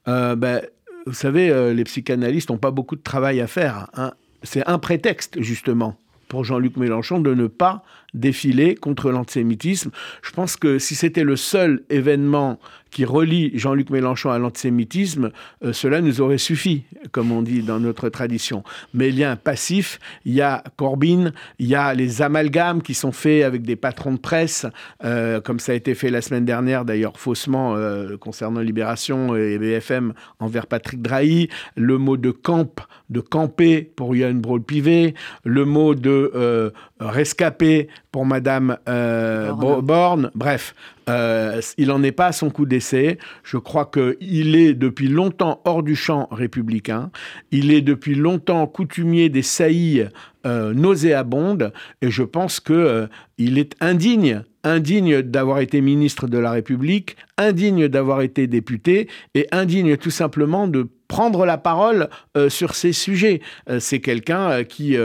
Ben, 0.07 0.62
vous 1.09 1.15
savez, 1.15 1.50
euh, 1.50 1.73
les 1.73 1.85
psychanalystes 1.85 2.50
n'ont 2.50 2.59
pas 2.59 2.71
beaucoup 2.71 2.95
de 2.95 3.03
travail 3.03 3.41
à 3.41 3.47
faire. 3.47 3.88
Hein. 3.95 4.12
C'est 4.43 4.67
un 4.69 4.79
prétexte, 4.79 5.41
justement, 5.41 5.97
pour 6.29 6.45
Jean-Luc 6.45 6.77
Mélenchon 6.77 7.19
de 7.19 7.35
ne 7.35 7.47
pas 7.47 7.83
défiler 8.15 8.75
contre 8.75 9.11
l'antisémitisme. 9.11 9.91
Je 10.23 10.31
pense 10.31 10.57
que 10.57 10.79
si 10.79 10.95
c'était 10.95 11.25
le 11.25 11.37
seul 11.37 11.83
événement 11.91 12.59
qui 12.91 13.05
relie 13.05 13.50
Jean-Luc 13.55 13.91
Mélenchon 13.91 14.31
à 14.31 14.38
l'antisémitisme, 14.38 15.31
euh, 15.62 15.73
cela 15.73 16.00
nous 16.00 16.21
aurait 16.21 16.38
suffi, 16.38 16.85
comme 17.12 17.33
on 17.33 17.43
dit 17.43 17.62
dans 17.62 17.81
notre 17.81 18.09
tradition. 18.09 18.62
Mais 18.95 19.09
il 19.09 19.19
y 19.19 19.25
a 19.25 19.31
un 19.31 19.37
passif, 19.37 19.99
il 20.25 20.33
y 20.33 20.41
a 20.41 20.65
Corbyn, 20.77 21.33
il 21.59 21.67
y 21.67 21.75
a 21.75 21.95
les 21.95 22.23
amalgames 22.23 22.83
qui 22.83 22.95
sont 22.95 23.12
faits 23.12 23.45
avec 23.45 23.62
des 23.62 23.77
patrons 23.77 24.12
de 24.12 24.19
presse, 24.19 24.67
euh, 25.05 25.41
comme 25.41 25.61
ça 25.61 25.73
a 25.73 25.75
été 25.75 25.95
fait 25.95 26.11
la 26.11 26.23
semaine 26.23 26.45
dernière, 26.45 26.85
d'ailleurs 26.85 27.19
faussement, 27.19 27.77
euh, 27.77 28.17
concernant 28.17 28.61
Libération 28.61 29.37
et 29.37 29.59
BFM 29.59 30.15
envers 30.38 30.67
Patrick 30.67 31.03
Drahi, 31.03 31.49
le 31.77 31.99
mot 31.99 32.17
de 32.17 32.31
camp, 32.31 32.75
de 33.11 33.21
camper 33.21 33.83
pour 33.83 34.17
Yann 34.17 34.41
Brault-Pivet, 34.41 35.15
le 35.45 35.65
mot 35.65 35.95
de 35.95 36.73
rescapé 37.00 37.88
pour 38.12 38.26
Madame 38.26 38.78
Borne. 38.87 40.31
Bref, 40.35 40.75
euh, 41.09 41.61
il 41.78 41.88
n'en 41.88 42.02
est 42.02 42.12
pas 42.12 42.26
à 42.26 42.33
son 42.33 42.50
coup 42.50 42.67
d'essai. 42.67 43.19
Je 43.43 43.57
crois 43.57 43.90
qu'il 43.90 44.57
est 44.57 44.75
depuis 44.75 45.09
longtemps 45.09 45.61
hors 45.64 45.83
du 45.83 45.97
champ 45.97 46.28
républicain. 46.31 47.11
Il 47.50 47.73
est 47.73 47.81
depuis 47.81 48.14
longtemps 48.14 48.67
coutumier 48.67 49.28
des 49.28 49.43
saillies 49.43 50.07
euh, 50.47 50.75
nauséabondes. 50.75 51.73
Et 52.02 52.11
je 52.11 52.23
pense 52.23 52.61
qu'il 52.61 52.76
euh, 52.76 53.07
est 53.38 53.75
indigne 53.81 54.43
indigne 54.64 55.23
d'avoir 55.23 55.61
été 55.61 55.81
ministre 55.81 56.26
de 56.26 56.37
la 56.37 56.50
République, 56.50 57.17
indigne 57.38 57.88
d'avoir 57.88 58.21
été 58.21 58.47
député 58.49 59.09
et 59.35 59.47
indigne 59.52 59.97
tout 59.97 60.11
simplement 60.11 60.67
de 60.67 60.88
prendre 61.09 61.47
la 61.47 61.59
parole 61.59 62.09
euh, 62.37 62.49
sur 62.49 62.75
ces 62.75 62.93
sujets. 62.93 63.41
Euh, 63.69 63.81
c'est 63.81 64.00
quelqu'un 64.00 64.50
euh, 64.50 64.62
qui 64.62 64.97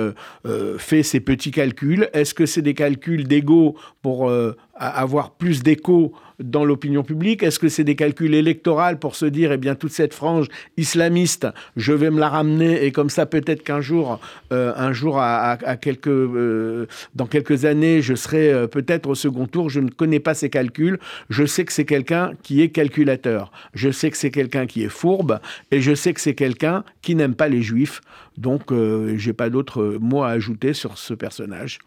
fait 0.77 1.03
ses 1.03 1.21
petits 1.21 1.51
calculs. 1.51 2.09
Est-ce 2.13 2.33
que 2.33 2.45
c'est 2.45 2.61
des 2.61 2.73
calculs 2.73 3.27
d'ego 3.27 3.75
pour 4.01 4.29
avoir 4.75 5.31
plus 5.31 5.63
d'écho 5.63 6.13
dans 6.39 6.65
l'opinion 6.65 7.03
publique? 7.03 7.43
Est-ce 7.43 7.59
que 7.59 7.69
c'est 7.69 7.83
des 7.83 7.95
calculs 7.95 8.33
électoraux 8.33 8.95
pour 8.99 9.15
se 9.15 9.25
dire, 9.25 9.51
eh 9.51 9.57
bien, 9.57 9.75
toute 9.75 9.91
cette 9.91 10.13
frange 10.13 10.47
islamiste, 10.77 11.47
je 11.75 11.93
vais 11.93 12.09
me 12.09 12.19
la 12.19 12.29
ramener 12.29 12.85
et 12.85 12.91
comme 12.91 13.09
ça, 13.09 13.25
peut-être 13.25 13.63
qu'un 13.63 13.81
jour, 13.81 14.19
un 14.51 14.93
jour, 14.93 15.19
à, 15.19 15.57
quelques, 15.79 16.09
dans 17.15 17.27
quelques 17.27 17.65
années, 17.65 18.01
je 18.01 18.15
serai 18.15 18.67
peut-être 18.67 19.07
au 19.07 19.15
second 19.15 19.45
tour. 19.45 19.69
Je 19.69 19.79
ne 19.79 19.89
connais 19.89 20.19
pas 20.19 20.33
ces 20.33 20.49
calculs. 20.49 20.99
Je 21.29 21.45
sais 21.45 21.65
que 21.65 21.71
c'est 21.71 21.85
quelqu'un 21.85 22.31
qui 22.41 22.61
est 22.61 22.69
calculateur. 22.69 23.51
Je 23.73 23.91
sais 23.91 24.09
que 24.11 24.17
c'est 24.17 24.31
quelqu'un 24.31 24.65
qui 24.65 24.83
est 24.83 24.89
fourbe 24.89 25.39
et 25.71 25.81
je 25.81 25.93
sais 25.93 26.13
que 26.13 26.21
c'est 26.21 26.35
quelqu'un 26.35 26.83
qui 27.01 27.15
n'aime 27.15 27.35
pas 27.35 27.47
les 27.47 27.61
juifs. 27.61 28.01
Donc, 28.37 28.71
euh, 28.71 29.15
j'ai 29.17 29.33
pas 29.33 29.49
d'autres 29.49 29.97
mots 29.99 30.23
à 30.23 30.29
ajouter 30.29 30.73
sur 30.73 30.97
ce 30.97 31.13
personnage. 31.13 31.79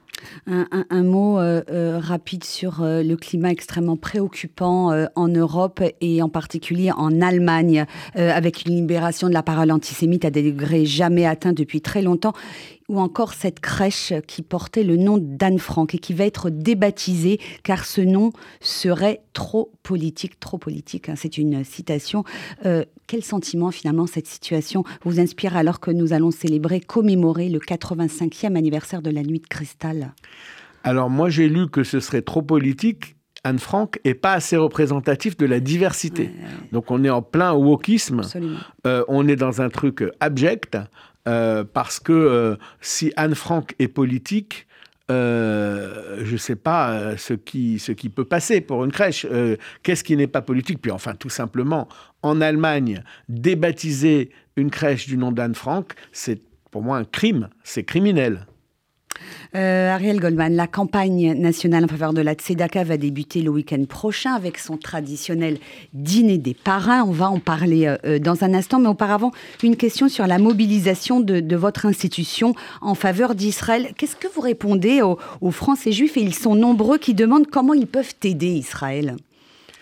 Un, 0.46 1.02
mot 1.02 1.38
euh, 1.38 1.62
euh, 1.70 1.98
rapide 1.98 2.44
sur 2.44 2.76
le 2.80 3.14
climat 3.14 3.50
extrêmement 3.50 3.96
préoccupant 3.96 4.92
en 5.14 5.28
Europe 5.28 5.82
et 6.00 6.22
en 6.22 6.28
particulier 6.28 6.90
en 6.92 7.20
Allemagne, 7.20 7.84
avec 8.14 8.66
une 8.66 8.74
libération 8.74 9.28
de 9.28 9.34
la 9.34 9.42
parole 9.42 9.70
antisémite 9.70 10.24
à 10.24 10.30
des 10.30 10.42
degrés 10.42 10.86
jamais 10.86 11.26
atteints 11.26 11.52
depuis 11.52 11.80
très 11.80 12.02
longtemps 12.02 12.32
ou 12.88 13.00
encore 13.00 13.34
cette 13.34 13.60
crèche 13.60 14.12
qui 14.26 14.42
portait 14.42 14.82
le 14.82 14.96
nom 14.96 15.18
d'Anne 15.18 15.58
Frank 15.58 15.94
et 15.94 15.98
qui 15.98 16.14
va 16.14 16.24
être 16.24 16.50
débaptisée 16.50 17.40
car 17.62 17.84
ce 17.84 18.00
nom 18.00 18.32
serait 18.60 19.22
trop 19.32 19.72
politique, 19.82 20.38
trop 20.40 20.58
politique. 20.58 21.08
Hein, 21.08 21.14
c'est 21.16 21.38
une 21.38 21.64
citation. 21.64 22.24
Euh, 22.64 22.84
quel 23.06 23.22
sentiment 23.22 23.70
finalement 23.70 24.06
cette 24.06 24.26
situation 24.26 24.84
vous 25.04 25.20
inspire 25.20 25.56
alors 25.56 25.80
que 25.80 25.90
nous 25.90 26.12
allons 26.12 26.30
célébrer, 26.30 26.80
commémorer 26.80 27.48
le 27.48 27.58
85e 27.58 28.56
anniversaire 28.56 29.02
de 29.02 29.10
la 29.10 29.22
nuit 29.22 29.40
de 29.40 29.46
cristal? 29.46 30.14
Alors 30.84 31.10
moi 31.10 31.28
j'ai 31.28 31.48
lu 31.48 31.68
que 31.68 31.82
ce 31.82 32.00
serait 32.00 32.22
trop 32.22 32.42
politique 32.42 33.16
Anne 33.46 33.58
Frank 33.60 34.00
est 34.02 34.14
pas 34.14 34.32
assez 34.32 34.56
représentatif 34.56 35.36
de 35.36 35.46
la 35.46 35.60
diversité. 35.60 36.30
Donc 36.72 36.90
on 36.90 37.04
est 37.04 37.10
en 37.10 37.22
plein 37.22 37.52
wokisme. 37.52 38.22
Euh, 38.86 39.04
on 39.06 39.28
est 39.28 39.36
dans 39.36 39.62
un 39.62 39.68
truc 39.68 40.02
abject. 40.18 40.76
Euh, 41.26 41.64
parce 41.64 41.98
que 41.98 42.12
euh, 42.12 42.56
si 42.80 43.12
Anne 43.16 43.34
Frank 43.34 43.74
est 43.78 43.88
politique, 43.88 44.66
euh, 45.10 46.20
je 46.24 46.32
ne 46.32 46.36
sais 46.36 46.56
pas 46.56 47.16
ce 47.16 47.34
qui, 47.34 47.78
ce 47.78 47.92
qui 47.92 48.08
peut 48.08 48.24
passer 48.24 48.60
pour 48.60 48.84
une 48.84 48.92
crèche. 48.92 49.26
Qu'est-ce 49.82 50.02
qui 50.02 50.16
n'est 50.16 50.26
pas 50.26 50.42
politique? 50.42 50.80
Puis 50.80 50.90
enfin, 50.90 51.14
tout 51.14 51.28
simplement, 51.28 51.88
en 52.22 52.40
Allemagne, 52.40 53.02
débaptiser 53.28 54.30
une 54.56 54.70
crèche 54.70 55.06
du 55.06 55.16
nom 55.16 55.32
d'Anne 55.32 55.54
Frank, 55.54 55.94
c'est 56.12 56.40
pour 56.70 56.82
moi 56.82 56.98
un 56.98 57.04
crime, 57.04 57.48
c'est 57.62 57.84
criminel. 57.84 58.46
Euh, 59.54 59.90
Ariel 59.90 60.20
Goldman, 60.20 60.54
la 60.54 60.66
campagne 60.66 61.32
nationale 61.34 61.84
en 61.84 61.88
faveur 61.88 62.12
de 62.12 62.20
la 62.20 62.34
Tzedaka 62.34 62.84
va 62.84 62.96
débuter 62.96 63.42
le 63.42 63.50
week-end 63.50 63.84
prochain 63.88 64.32
avec 64.32 64.58
son 64.58 64.76
traditionnel 64.76 65.58
dîner 65.92 66.38
des 66.38 66.54
parrains. 66.54 67.04
On 67.04 67.12
va 67.12 67.30
en 67.30 67.38
parler 67.38 67.86
euh, 67.86 67.96
euh, 68.04 68.18
dans 68.18 68.44
un 68.44 68.54
instant, 68.54 68.78
mais 68.78 68.88
auparavant, 68.88 69.32
une 69.62 69.76
question 69.76 70.08
sur 70.08 70.26
la 70.26 70.38
mobilisation 70.38 71.20
de, 71.20 71.56
votre 71.56 71.86
institution 71.86 72.54
en 72.82 72.94
faveur 72.94 73.34
d'Israël. 73.34 73.92
Qu'est-ce 73.96 74.16
que 74.16 74.28
vous 74.28 74.42
répondez 74.42 75.00
aux, 75.02 75.50
Français 75.50 75.92
juifs, 75.92 76.16
et 76.16 76.20
ils 76.20 76.34
sont 76.34 76.54
nombreux, 76.54 76.98
qui 76.98 77.14
demandent 77.14 77.46
comment 77.46 77.72
ils 77.72 77.86
peuvent 77.86 78.14
aider 78.22 78.48
Israël 78.48 79.16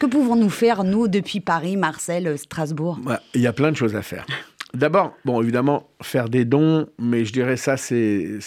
que 0.00 0.06
pouvons-nous 0.06 0.50
faire, 0.50 0.82
nous, 0.82 1.06
depuis 1.06 1.40
Paris, 1.40 1.76
Marseille, 1.76 2.28
Strasbourg? 2.36 2.98
Il 3.32 3.40
y 3.40 3.46
a 3.46 3.52
plein 3.52 3.70
de 3.70 3.76
choses 3.76 3.94
à 3.94 4.02
faire. 4.02 4.26
D'abord, 4.74 5.16
bon, 5.24 5.40
évidemment, 5.40 5.88
faire 6.02 6.28
des 6.28 6.44
dons, 6.44 6.88
mais 6.98 7.24
je 7.24 7.32
dirais 7.32 7.56
ça, 7.56 7.76
c'est. 7.76 8.38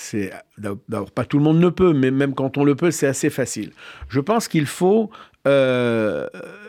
D'abord, 0.58 1.12
pas 1.12 1.24
tout 1.24 1.38
le 1.38 1.44
monde 1.44 1.60
ne 1.60 1.70
peut, 1.70 1.94
mais 1.94 2.12
même 2.12 2.34
quand 2.36 2.58
on 2.58 2.66
le 2.66 2.76
peut, 2.76 2.92
c'est 2.92 3.08
assez 3.08 3.30
facile. 3.30 3.72
Je 4.10 4.20
pense 4.20 4.48
qu'il 4.48 4.66
faut 4.66 5.10
euh, 5.48 6.28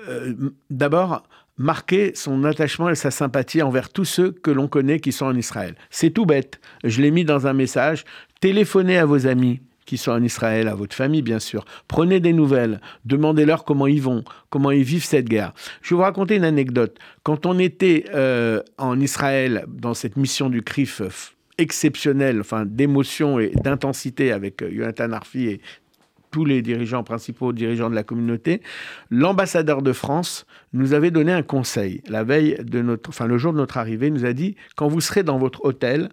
euh, 0.09 0.35
d'abord 0.71 1.25
marquer 1.57 2.13
son 2.15 2.45
attachement 2.45 2.89
et 2.89 2.95
sa 2.95 3.11
sympathie 3.11 3.63
envers 3.63 3.89
tous 3.89 4.05
ceux 4.05 4.31
que 4.31 4.53
l'on 4.53 4.69
connaît 4.69 5.01
qui 5.01 5.11
sont 5.11 5.27
en 5.27 5.35
Israël. 5.35 5.75
C'est 5.91 6.11
tout 6.11 6.25
bête. 6.25 6.61
Je 6.85 7.03
l'ai 7.03 7.11
mis 7.11 7.25
dans 7.25 7.49
un 7.49 7.53
message. 7.53 8.05
Téléphonez 8.41 8.97
à 8.97 9.07
vos 9.07 9.27
amis, 9.27 9.61
qui 9.89 9.97
sont 9.97 10.13
en 10.13 10.23
Israël, 10.23 10.69
à 10.69 10.75
votre 10.75 10.95
famille 10.95 11.23
bien 11.23 11.39
sûr. 11.39 11.65
Prenez 11.89 12.21
des 12.21 12.35
nouvelles, 12.35 12.79
demandez-leur 13.07 13.65
comment 13.65 13.87
ils 13.87 14.03
vont, 14.03 14.23
comment 14.51 14.71
ils 14.71 14.83
vivent 14.83 15.05
cette 15.05 15.31
guerre. 15.31 15.55
Je 15.81 15.95
vais 15.95 15.97
vous 15.97 16.03
raconter 16.03 16.37
une 16.37 16.45
anecdote. 16.45 16.99
Quand 17.23 17.47
on 17.47 17.59
était 17.59 18.05
euh, 18.15 18.61
en 18.77 19.01
Israël 19.01 19.65
dans 19.67 19.95
cette 19.95 20.19
mission 20.19 20.51
du 20.51 20.63
CRIF 20.63 21.01
exceptionnelle, 21.57 22.41
enfin 22.41 22.67
d'émotion 22.67 23.41
et 23.41 23.51
d'intensité 23.65 24.31
avec 24.31 24.63
euh, 24.63 24.71
Jonathan 24.71 25.11
Arfi 25.13 25.47
et 25.47 25.61
tous 26.31 26.45
les 26.45 26.61
dirigeants 26.61 27.03
principaux, 27.03 27.55
dirigeants 27.55 27.89
de 27.89 27.95
la 27.95 28.03
communauté, 28.03 28.61
l'ambassadeur 29.11 29.81
de 29.81 29.95
France 29.95 30.45
nous 30.75 30.93
avait 30.93 31.11
donné 31.11 31.33
un 31.33 31.43
conseil. 31.43 32.03
La 32.11 32.25
veille 32.25 32.59
de 32.63 32.83
notre, 32.83 33.09
enfin 33.09 33.27
le 33.27 33.39
jour 33.39 33.55
de 33.55 33.59
notre 33.59 33.79
arrivée, 33.79 34.11
nous 34.11 34.27
a 34.27 34.35
dit 34.35 34.55
quand 34.77 34.89
vous 34.89 35.01
serez 35.01 35.23
dans 35.23 35.39
votre 35.39 35.65
hôtel, 35.65 36.11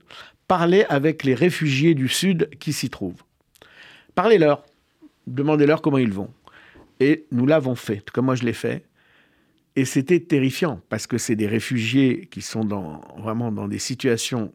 parlez 0.47 0.85
avec 0.87 1.25
les 1.25 1.35
réfugiés 1.35 1.93
du 1.93 2.07
Sud 2.07 2.49
qui 2.61 2.71
s'y 2.71 2.89
trouvent. 2.89 3.21
Parlez-leur, 4.15 4.63
demandez-leur 5.27 5.81
comment 5.81 5.97
ils 5.97 6.13
vont. 6.13 6.29
Et 6.99 7.25
nous 7.31 7.45
l'avons 7.45 7.75
fait, 7.75 8.09
comme 8.11 8.25
moi 8.25 8.35
je 8.35 8.43
l'ai 8.43 8.53
fait. 8.53 8.85
Et 9.75 9.83
c'était 9.83 10.21
terrifiant, 10.21 10.79
parce 10.87 11.05
que 11.05 11.17
c'est 11.17 11.35
des 11.35 11.47
réfugiés 11.47 12.27
qui 12.31 12.41
sont 12.41 12.63
dans, 12.63 13.01
vraiment 13.17 13.51
dans 13.51 13.67
des 13.67 13.79
situations 13.79 14.53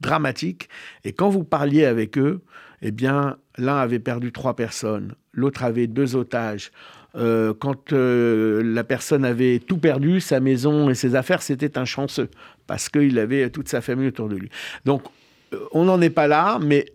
dramatiques. 0.00 0.68
Et 1.02 1.12
quand 1.12 1.28
vous 1.28 1.42
parliez 1.42 1.84
avec 1.84 2.16
eux, 2.18 2.40
eh 2.80 2.92
bien, 2.92 3.38
l'un 3.58 3.78
avait 3.78 3.98
perdu 3.98 4.30
trois 4.30 4.54
personnes, 4.54 5.14
l'autre 5.32 5.64
avait 5.64 5.88
deux 5.88 6.14
otages. 6.14 6.70
Euh, 7.16 7.54
quand 7.54 7.92
euh, 7.92 8.62
la 8.62 8.84
personne 8.84 9.24
avait 9.24 9.60
tout 9.60 9.78
perdu, 9.78 10.20
sa 10.20 10.40
maison 10.40 10.90
et 10.90 10.94
ses 10.94 11.14
affaires, 11.14 11.42
c'était 11.42 11.78
un 11.78 11.84
chanceux, 11.84 12.28
parce 12.66 12.88
qu'il 12.88 13.18
avait 13.18 13.50
toute 13.50 13.68
sa 13.68 13.80
famille 13.80 14.08
autour 14.08 14.28
de 14.28 14.36
lui. 14.36 14.50
Donc, 14.84 15.02
euh, 15.52 15.58
on 15.72 15.84
n'en 15.84 16.00
est 16.00 16.10
pas 16.10 16.26
là, 16.26 16.58
mais 16.60 16.86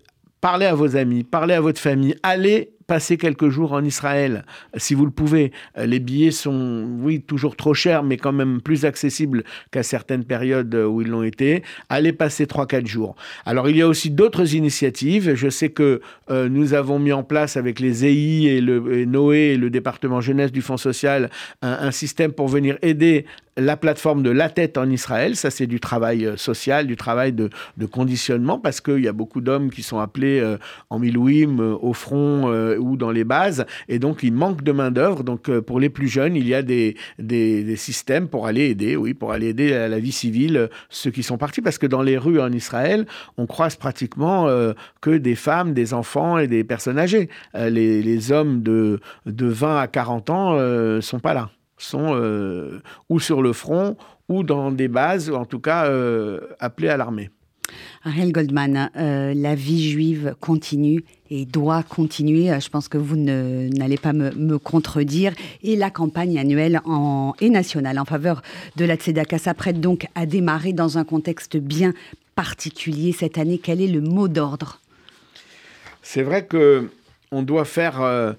parlez 0.42 0.66
à 0.66 0.76
vos 0.76 0.96
amis, 0.96 1.24
parlez 1.24 1.54
à 1.54 1.62
votre 1.62 1.80
famille, 1.80 2.16
allez 2.24 2.78
passer 2.90 3.18
quelques 3.18 3.50
jours 3.50 3.74
en 3.74 3.86
Israël, 3.86 4.44
si 4.76 4.96
vous 4.96 5.06
le 5.06 5.12
pouvez. 5.12 5.52
Euh, 5.78 5.86
les 5.86 6.00
billets 6.00 6.32
sont, 6.32 6.88
oui, 7.02 7.22
toujours 7.22 7.56
trop 7.56 7.76
chers, 7.76 8.02
mais 8.02 8.18
quand 8.18 8.32
même 8.32 8.62
plus 8.62 8.84
accessibles 8.84 9.44
qu'à 9.70 9.84
certaines 9.84 10.24
périodes 10.24 10.74
où 10.74 11.00
ils 11.02 11.08
l'ont 11.08 11.22
été. 11.22 11.62
Allez 11.90 12.14
passer 12.14 12.46
3-4 12.46 12.88
jours. 12.88 13.16
Alors, 13.46 13.70
il 13.70 13.78
y 13.78 13.84
a 13.84 13.88
aussi 13.88 14.10
d'autres 14.10 14.56
initiatives. 14.56 15.36
Je 15.36 15.50
sais 15.50 15.70
que 15.70 16.02
euh, 16.32 16.50
nous 16.50 16.74
avons 16.74 16.98
mis 16.98 17.14
en 17.14 17.24
place 17.24 17.58
avec 17.58 17.80
les 17.80 18.06
EI 18.06 18.58
et, 18.58 18.62
le, 18.62 19.06
Noé 19.06 19.54
et 19.54 19.58
le 19.58 19.70
département 19.70 20.20
jeunesse 20.20 20.52
du 20.52 20.64
Fonds 20.64 20.78
social 20.78 21.30
un, 21.62 21.92
système 21.92 22.32
pour 22.32 22.48
venir 22.48 22.78
aider 22.82 23.26
la 23.56 23.78
plateforme 23.78 24.24
de 24.24 24.32
La 24.32 24.50
Tête 24.50 24.78
en 24.78 24.90
Israël. 24.90 25.36
Ça, 25.36 25.52
c'est 25.52 25.68
du 25.68 25.80
travail 25.80 26.26
euh, 26.26 26.38
social, 26.38 26.88
du 26.88 26.96
travail 26.96 27.34
de, 27.34 27.50
conditionnement, 27.92 28.58
parce 28.58 28.82
qu'il 28.82 29.04
y 29.04 29.08
a 29.08 29.14
beaucoup 29.14 29.42
d'hommes 29.42 29.70
qui 29.70 29.84
sont 29.84 30.00
appelés 30.00 30.44
en 30.90 31.00
milouim, 31.00 31.60
au 31.60 31.94
front 31.94 32.50
ou 32.80 32.98
dans 32.98 33.12
les 33.12 33.24
bases, 33.24 33.66
et 33.88 34.00
donc 34.00 34.24
il 34.24 34.34
manque 34.34 34.64
de 34.64 34.72
main-d'œuvre. 34.72 35.24
Donc 35.24 35.50
euh, 35.50 35.62
pour 35.62 35.80
les 35.80 35.90
plus 35.90 36.08
jeunes, 36.08 36.36
il 36.36 36.48
y 36.48 36.56
a 36.56 36.62
des, 36.62 36.96
des, 37.18 37.76
systèmes 37.76 38.28
pour 38.28 38.48
aller 38.48 38.66
aider, 38.70 38.96
oui, 38.96 39.14
pour 39.14 39.32
aller 39.32 39.48
aider 39.48 39.74
à 39.74 39.88
la 39.88 40.00
vie 40.00 40.12
civile 40.12 40.58
euh, 40.58 40.68
ceux 40.90 41.12
qui 41.12 41.24
sont 41.24 41.38
partis, 41.38 41.62
parce 41.62 41.78
que 41.78 41.88
dans 41.88 42.02
les 42.02 42.18
rues 42.18 42.40
en 42.40 42.52
Israël, 42.52 43.06
on 43.38 43.46
croise 43.46 43.76
pratiquement 43.76 44.48
euh, 44.48 44.74
que 45.02 45.12
des 45.12 45.36
femmes, 45.36 45.74
des 45.74 45.94
enfants 45.94 46.38
et 46.38 46.48
des 46.48 46.64
personnes 46.64 47.00
âgées. 47.00 47.30
les, 47.54 48.02
les, 48.02 48.32
hommes 48.32 48.62
de, 48.62 49.00
de 49.26 49.46
20 49.48 49.80
à 49.80 49.88
40 49.88 50.30
ans 50.30 50.56
ne 50.56 51.00
sont 51.02 51.20
pas 51.20 51.34
là, 51.34 51.50
sont 51.78 52.20
ou 53.10 53.20
sur 53.20 53.42
le 53.42 53.54
front 53.54 53.98
ou 54.28 54.44
dans 54.44 54.72
des 54.72 54.88
bases, 54.88 55.30
ou 55.30 55.36
en 55.36 55.46
tout 55.46 55.60
cas 55.60 55.90
appelés 56.60 56.90
à 56.90 56.98
l'armée. 56.98 57.30
Ariel 58.04 58.32
Goldman, 58.32 58.90
euh, 58.96 59.34
la 59.36 59.56
vie 59.56 59.90
juive 59.90 60.36
continue 60.40 61.04
et 61.30 61.46
doit 61.46 61.84
continuer. 61.84 62.52
Euh, 62.52 62.60
je 62.60 62.70
pense 62.70 62.88
que 62.88 62.98
vous 62.98 63.16
n'allez 63.18 63.98
pas 63.98 64.14
me, 64.14 64.58
contredire. 64.58 65.34
Et 65.64 65.76
la 65.76 65.90
campagne 65.90 66.40
annuelle 66.40 66.82
et 67.40 67.50
nationale 67.50 68.00
en 68.00 68.06
faveur 68.06 68.42
de 68.76 68.86
la 68.86 68.96
Tzedaka 68.96 69.38
s'apprête 69.38 69.80
donc 69.80 70.08
à 70.16 70.26
démarrer 70.26 70.74
dans 70.74 70.98
un 70.98 71.04
contexte 71.04 71.58
bien 71.58 71.94
particulier 72.36 73.12
cette 73.12 73.38
année. 73.38 73.60
Quel 73.62 73.82
est 73.82 73.88
le 73.88 74.02
mot 74.02 74.28
d'ordre? 74.28 74.80
C'est 76.02 76.24
vrai 76.24 76.46
que 76.46 76.90
on 77.32 77.44
doit 77.44 77.66
faire 77.66 78.02
euh, 78.02 78.34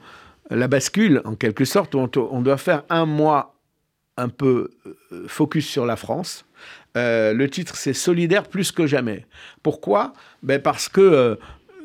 la 0.50 0.68
bascule 0.68 1.22
en 1.24 1.34
quelque 1.34 1.64
sorte. 1.64 1.94
on 1.94 2.40
doit 2.42 2.56
faire 2.56 2.82
un 2.88 3.06
mois 3.06 3.54
un 4.16 4.28
peu 4.28 4.70
focus 5.26 5.66
sur 5.66 5.86
la 5.86 5.96
France 5.96 6.44
euh, 6.96 7.32
le 7.32 7.48
titre, 7.48 7.76
c'est 7.76 7.92
Solidaire 7.92 8.44
plus 8.44 8.72
que 8.72 8.86
jamais. 8.86 9.26
Pourquoi? 9.62 10.12
Ben 10.42 10.60
Parce 10.60 10.88
que 10.88 11.00
euh, 11.00 11.36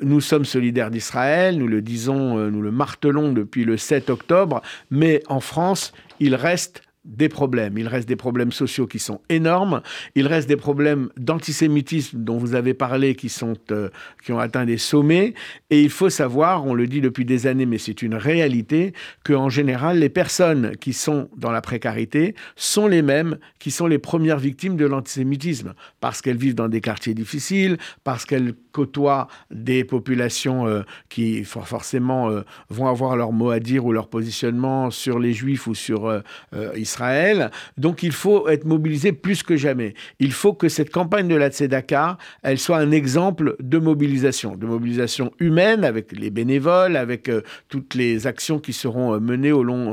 nous 0.01 0.21
sommes 0.21 0.45
solidaires 0.45 0.89
d'Israël, 0.91 1.57
nous 1.57 1.67
le 1.67 1.81
disons, 1.81 2.37
euh, 2.37 2.49
nous 2.49 2.61
le 2.61 2.71
martelons 2.71 3.31
depuis 3.31 3.65
le 3.65 3.77
7 3.77 4.09
octobre, 4.09 4.61
mais 4.89 5.21
en 5.27 5.39
France, 5.39 5.93
il 6.19 6.35
reste 6.35 6.81
des 7.05 7.29
problèmes. 7.29 7.77
Il 7.77 7.87
reste 7.87 8.07
des 8.07 8.15
problèmes 8.15 8.51
sociaux 8.51 8.87
qui 8.87 8.99
sont 8.99 9.21
énormes. 9.29 9.81
Il 10.15 10.27
reste 10.27 10.49
des 10.49 10.57
problèmes 10.57 11.09
d'antisémitisme 11.17 12.17
dont 12.19 12.37
vous 12.37 12.55
avez 12.55 12.73
parlé 12.73 13.15
qui, 13.15 13.29
sont, 13.29 13.53
euh, 13.71 13.89
qui 14.23 14.31
ont 14.31 14.39
atteint 14.39 14.65
des 14.65 14.77
sommets. 14.77 15.33
Et 15.69 15.81
il 15.81 15.89
faut 15.89 16.09
savoir, 16.09 16.65
on 16.65 16.73
le 16.73 16.87
dit 16.87 17.01
depuis 17.01 17.25
des 17.25 17.47
années, 17.47 17.65
mais 17.65 17.77
c'est 17.77 18.01
une 18.01 18.15
réalité, 18.15 18.93
qu'en 19.23 19.49
général, 19.49 19.99
les 19.99 20.09
personnes 20.09 20.75
qui 20.77 20.93
sont 20.93 21.29
dans 21.37 21.51
la 21.51 21.61
précarité 21.61 22.35
sont 22.55 22.87
les 22.87 23.01
mêmes 23.01 23.37
qui 23.59 23.71
sont 23.71 23.87
les 23.87 23.99
premières 23.99 24.39
victimes 24.39 24.75
de 24.75 24.85
l'antisémitisme. 24.85 25.73
Parce 25.99 26.21
qu'elles 26.21 26.37
vivent 26.37 26.55
dans 26.55 26.69
des 26.69 26.81
quartiers 26.81 27.13
difficiles, 27.13 27.77
parce 28.03 28.25
qu'elles 28.25 28.53
côtoient 28.77 29.27
des 29.51 29.83
populations 29.83 30.67
euh, 30.67 30.81
qui 31.09 31.43
forcément 31.45 32.29
euh, 32.29 32.41
vont 32.69 32.87
avoir 32.87 33.15
leur 33.15 33.31
mot 33.31 33.51
à 33.51 33.59
dire 33.59 33.85
ou 33.85 33.91
leur 33.91 34.07
positionnement 34.07 34.91
sur 34.91 35.19
les 35.19 35.33
juifs 35.33 35.67
ou 35.67 35.75
sur 35.75 36.21
Israël 36.75 36.95
Israël. 36.95 37.51
Donc 37.77 38.03
il 38.03 38.11
faut 38.11 38.47
être 38.47 38.65
mobilisé 38.65 39.11
plus 39.11 39.43
que 39.43 39.57
jamais. 39.57 39.93
Il 40.19 40.31
faut 40.31 40.53
que 40.53 40.69
cette 40.69 40.91
campagne 40.91 41.27
de 41.27 41.35
la 41.35 41.49
Tzedaka, 41.49 42.17
elle 42.41 42.57
soit 42.57 42.77
un 42.77 42.91
exemple 42.91 43.55
de 43.59 43.77
mobilisation, 43.77 44.55
de 44.55 44.65
mobilisation 44.65 45.31
humaine 45.39 45.83
avec 45.83 46.11
les 46.11 46.29
bénévoles, 46.29 46.95
avec 46.95 47.27
euh, 47.27 47.41
toutes 47.67 47.95
les 47.95 48.27
actions 48.27 48.59
qui 48.59 48.71
seront 48.71 49.15
euh, 49.15 49.19
menées 49.19 49.51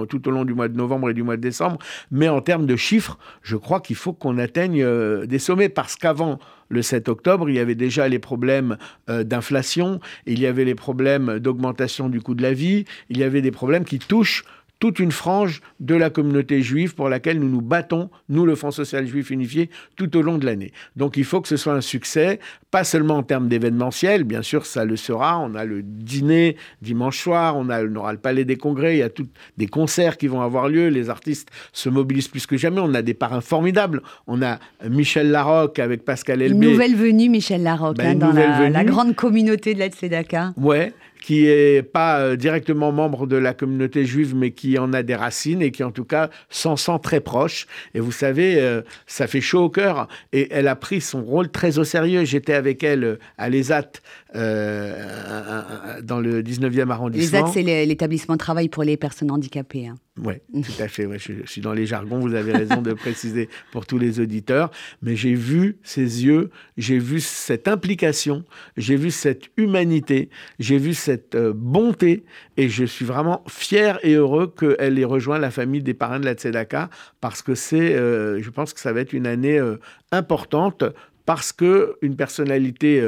tout 0.09 0.29
au 0.29 0.31
long 0.31 0.45
du 0.45 0.55
mois 0.55 0.69
de 0.69 0.77
novembre 0.77 1.11
et 1.11 1.15
du 1.15 1.23
mois 1.23 1.37
de 1.37 1.43
décembre. 1.43 1.79
Mais 2.11 2.29
en 2.29 2.41
termes 2.41 2.67
de 2.67 2.77
chiffres, 2.77 3.19
je 3.43 3.57
crois 3.57 3.81
qu'il 3.81 3.97
faut 3.97 4.13
qu'on 4.13 4.39
atteigne 4.39 4.83
euh, 4.83 5.27
des 5.27 5.39
sommets 5.39 5.69
parce 5.69 5.97
qu'avant 5.97 6.39
le 6.73 6.83
7 6.83 7.09
octobre, 7.09 7.49
il 7.49 7.57
y 7.57 7.59
avait 7.59 7.75
déjà 7.75 8.09
les 8.09 8.19
problèmes 8.19 8.79
d'inflation, 9.09 10.01
il 10.27 10.41
y 10.41 10.47
avait 10.47 10.65
les 10.65 10.75
problèmes 10.75 11.39
d'augmentation 11.39 12.09
du 12.09 12.21
coût 12.21 12.35
de 12.35 12.43
la 12.43 12.55
vie, 12.55 12.85
il 13.11 13.19
y 13.19 13.23
avait 13.23 13.43
des 13.43 13.51
problèmes 13.51 13.85
qui 13.85 13.99
touchent 13.99 14.45
toute 14.83 14.99
une 14.99 15.13
frange 15.13 15.61
de 15.79 15.95
la 15.95 16.11
communauté 16.11 16.61
juive 16.61 16.97
pour 16.97 17.09
laquelle 17.09 17.39
nous 17.39 17.49
nous 17.49 17.61
battons, 17.61 18.11
nous 18.29 18.45
le 18.45 18.57
Fonds 18.57 18.73
social 18.73 19.07
juif 19.07 19.31
unifié, 19.31 19.71
tout 19.95 20.17
au 20.17 20.23
long 20.23 20.39
de 20.39 20.45
l'année. 20.45 20.73
Donc 20.97 21.17
il 21.17 21.23
faut 21.23 21.41
que 21.41 21.47
ce 21.47 21.57
soit 21.57 21.75
un 21.75 21.81
succès, 21.81 22.41
pas 22.73 22.83
seulement 22.83 23.19
en 23.19 23.23
termes 23.23 23.47
d'événementiel, 23.47 24.25
bien 24.25 24.43
sûr 24.43 24.67
ça 24.67 24.85
le 24.85 24.97
sera, 24.97 25.39
on 25.39 25.55
a 25.55 25.65
le 25.65 25.85
dîner 25.85 26.57
dimanche 26.81 27.21
soir, 27.21 27.57
on, 27.57 27.71
a, 27.71 27.85
aura 27.85 28.11
le 28.11 28.19
Palais 28.19 28.45
des 28.45 28.57
Congrès, 28.57 28.97
il 28.97 28.99
y 28.99 29.03
a 29.03 29.09
tout, 29.09 29.29
des 29.57 29.69
concerts 29.69 30.17
qui 30.17 30.27
vont 30.27 30.41
avoir 30.41 30.69
lieu, 30.69 30.89
les 30.89 31.11
artistes 31.11 31.51
se 31.73 31.89
mobilisent 31.89 32.27
plus 32.27 32.49
que 32.49 32.57
jamais, 32.57 32.81
on 32.81 32.93
a 32.95 33.03
des 33.03 33.15
parrains 33.15 33.41
formidables, 33.41 34.03
on 34.27 34.43
a 34.43 34.59
Michel 34.91 35.31
Larocque 35.31 35.79
avec 35.79 36.05
Pascal 36.05 36.43
Elbé. 36.43 36.57
Une 36.57 36.73
nouvelle 36.73 36.97
venue 36.97 37.29
Michel 37.29 37.63
Larocque 37.63 37.99
ben, 37.99 38.21
hein, 38.21 38.33
dans 38.33 38.33
la, 38.33 38.83
grande 38.83 39.15
communauté 39.15 39.75
de 39.75 39.79
la 39.79 39.91
Tzedaka. 39.91 40.55
Ouais, 40.57 40.93
qui 41.23 41.47
est 41.47 41.83
pas 41.83 42.19
euh, 42.19 42.37
directement 42.37 42.91
membre 42.91 43.27
de 43.27 43.37
la 43.37 43.55
communauté 43.55 44.05
juive, 44.05 44.35
mais 44.35 44.51
qui 44.51 44.77
en 44.79 44.93
a 44.93 45.03
des 45.05 45.15
racines 45.15 45.63
et 45.63 45.71
qui 45.71 45.85
en 45.85 45.93
tout 45.93 46.05
cas 46.05 46.31
s'en 46.51 46.77
sent 46.77 46.99
très 47.03 47.21
proche. 47.21 47.67
Et 47.95 48.01
vous 48.01 48.13
savez, 48.13 48.61
euh, 48.61 48.83
ça 49.07 49.29
fait 49.29 49.41
chaud 49.41 49.65
au 49.65 49.71
cœur. 49.71 50.09
Et 50.33 50.49
elle 50.51 50.67
a 50.67 50.75
pris 50.75 51.01
son 51.01 51.23
rôle 51.23 51.49
très 51.49 51.79
au 51.79 51.85
sérieux. 51.85 52.25
J'étais 52.25 52.55
avec 52.55 52.83
elle 52.83 53.05
euh, 53.05 53.17
à 53.39 53.49
l'ESAT 53.49 53.93
dans 54.35 56.19
le 56.19 56.43
19e 56.43 56.91
arrondissement. 56.91 57.47
L'ESAT, 57.47 57.53
c'est 57.53 57.63
l'établissement 57.87 58.35
de 58.35 58.41
travail 58.41 58.69
pour 58.69 58.83
les 58.83 58.97
personnes 58.97 59.31
handicapées. 59.31 59.87
Hein. 59.87 59.97
Oui, 60.19 60.35
tout 60.53 60.83
à 60.83 60.89
fait. 60.89 61.09
je, 61.19 61.47
suis 61.47 61.63
dans 61.63 61.73
les 61.73 61.87
jargons, 61.87 62.19
vous 62.19 62.35
avez 62.35 62.53
raison 62.53 62.83
de 62.83 62.93
préciser 62.93 63.49
pour 63.71 63.87
tous 63.87 63.97
les 63.97 64.21
auditeurs. 64.21 64.71
Mais 65.01 65.17
j'ai 65.17 65.33
vu 65.33 65.79
ses 65.83 66.25
yeux, 66.25 66.51
j'ai 66.77 66.99
vu 66.99 67.19
cette 67.19 67.67
implication, 67.67 68.45
j'ai 68.77 68.97
vu 68.97 69.11
cette 69.11 69.45
humanité, 69.57 70.29
j'ai 70.59 70.77
vu 70.77 70.93
cette 70.93 71.35
euh, 71.35 71.55
bonté. 71.55 72.25
Et 72.59 72.69
je 72.69 72.85
suis 72.85 73.07
vraiment 73.07 73.43
fier 73.49 73.99
et 74.03 74.13
heureux 74.13 74.53
qu'elle 74.55 74.99
ait 74.99 75.05
rejoint 75.05 75.39
la 75.39 75.51
famille 75.51 75.83
des 75.83 75.95
parrains 75.95 76.21
de 76.21 76.27
la 76.27 76.35
Tzedaka 76.35 76.91
parce 77.23 77.41
que 77.41 77.55
c'est, 77.55 77.95
euh, 77.95 78.43
je 78.43 78.51
pense 78.51 78.75
que 78.75 78.81
ça 78.81 78.93
va 78.93 79.01
être 79.01 79.15
une 79.15 79.27
année 79.27 79.59
euh, 79.59 79.79
importante 80.11 80.85
parce 81.25 81.53
que 81.53 81.97
une 82.03 82.17
personnalité 82.17 83.01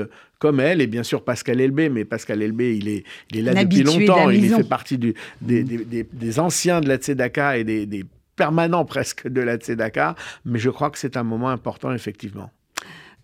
comme 0.45 0.61
elle, 0.61 0.83
et 0.83 0.87
bien 0.87 1.03
sûr 1.03 1.25
Pascal 1.25 1.59
Elbé, 1.59 1.89
mais 1.89 2.05
Pascal 2.05 2.43
Elbé, 2.43 2.77
il 2.77 2.87
est, 2.87 3.05
il 3.31 3.39
est 3.39 3.41
là 3.41 3.65
depuis 3.65 3.83
longtemps, 3.83 4.29
il 4.29 4.47
fait 4.47 4.69
partie 4.69 4.99
du, 4.99 5.15
des, 5.41 5.65
des, 5.65 6.05
des, 6.05 6.39
anciens 6.39 6.83
de 6.83 6.89
la 6.89 6.97
Tzedaka 6.97 7.57
et 7.57 7.65
des, 7.65 8.05
permanents 8.37 8.85
presque 8.85 9.27
de 9.27 9.41
la 9.41 9.57
Tzedaka, 9.57 10.17
mais 10.45 10.59
je 10.59 10.69
crois 10.69 10.91
que 10.91 10.99
c'est 10.99 11.17
un 11.17 11.23
moment 11.23 11.49
important, 11.49 11.95
effectivement. 11.95 12.51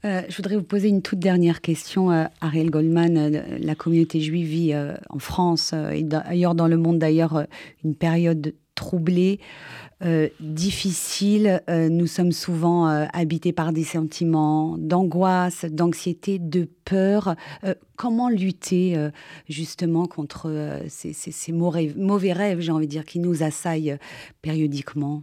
Euh, 0.06 0.22
je 0.30 0.36
voudrais 0.38 0.56
vous 0.56 0.62
poser 0.62 0.88
une 0.88 1.02
toute 1.02 1.18
dernière 1.18 1.60
question, 1.60 2.10
euh, 2.10 2.24
Ariel 2.40 2.70
Goldman. 2.70 3.18
Euh, 3.18 3.58
la 3.58 3.74
communauté 3.74 4.22
juive 4.22 4.46
vit 4.46 4.74
en 5.10 5.18
France 5.18 5.74
et 5.74 6.06
ailleurs 6.24 6.54
dans 6.54 6.68
le 6.68 6.78
monde 6.78 6.98
d'ailleurs 6.98 7.44
une 7.84 7.94
période 7.94 8.54
troublée. 8.80 9.38
Euh, 10.02 10.28
difficile. 10.40 11.62
Euh, 11.68 11.90
nous 11.90 12.06
sommes 12.06 12.32
souvent 12.32 12.88
euh, 12.88 13.04
habités 13.12 13.52
par 13.52 13.74
des 13.74 13.84
sentiments 13.84 14.78
d'angoisse, 14.78 15.66
d'anxiété, 15.66 16.38
de 16.38 16.66
peur. 16.86 17.36
comment 17.96 18.30
lutter 18.30 18.96
justement 19.48 20.06
contre 20.06 20.80
ces, 20.88 21.52
mauvais, 21.52 22.32
rêves, 22.32 22.60
j'ai 22.60 22.72
envie 22.72 22.86
de 22.86 22.90
dire, 22.90 23.04
qui 23.04 23.18
nous 23.18 23.42
assaillent 23.42 23.98
périodiquement? 24.40 25.22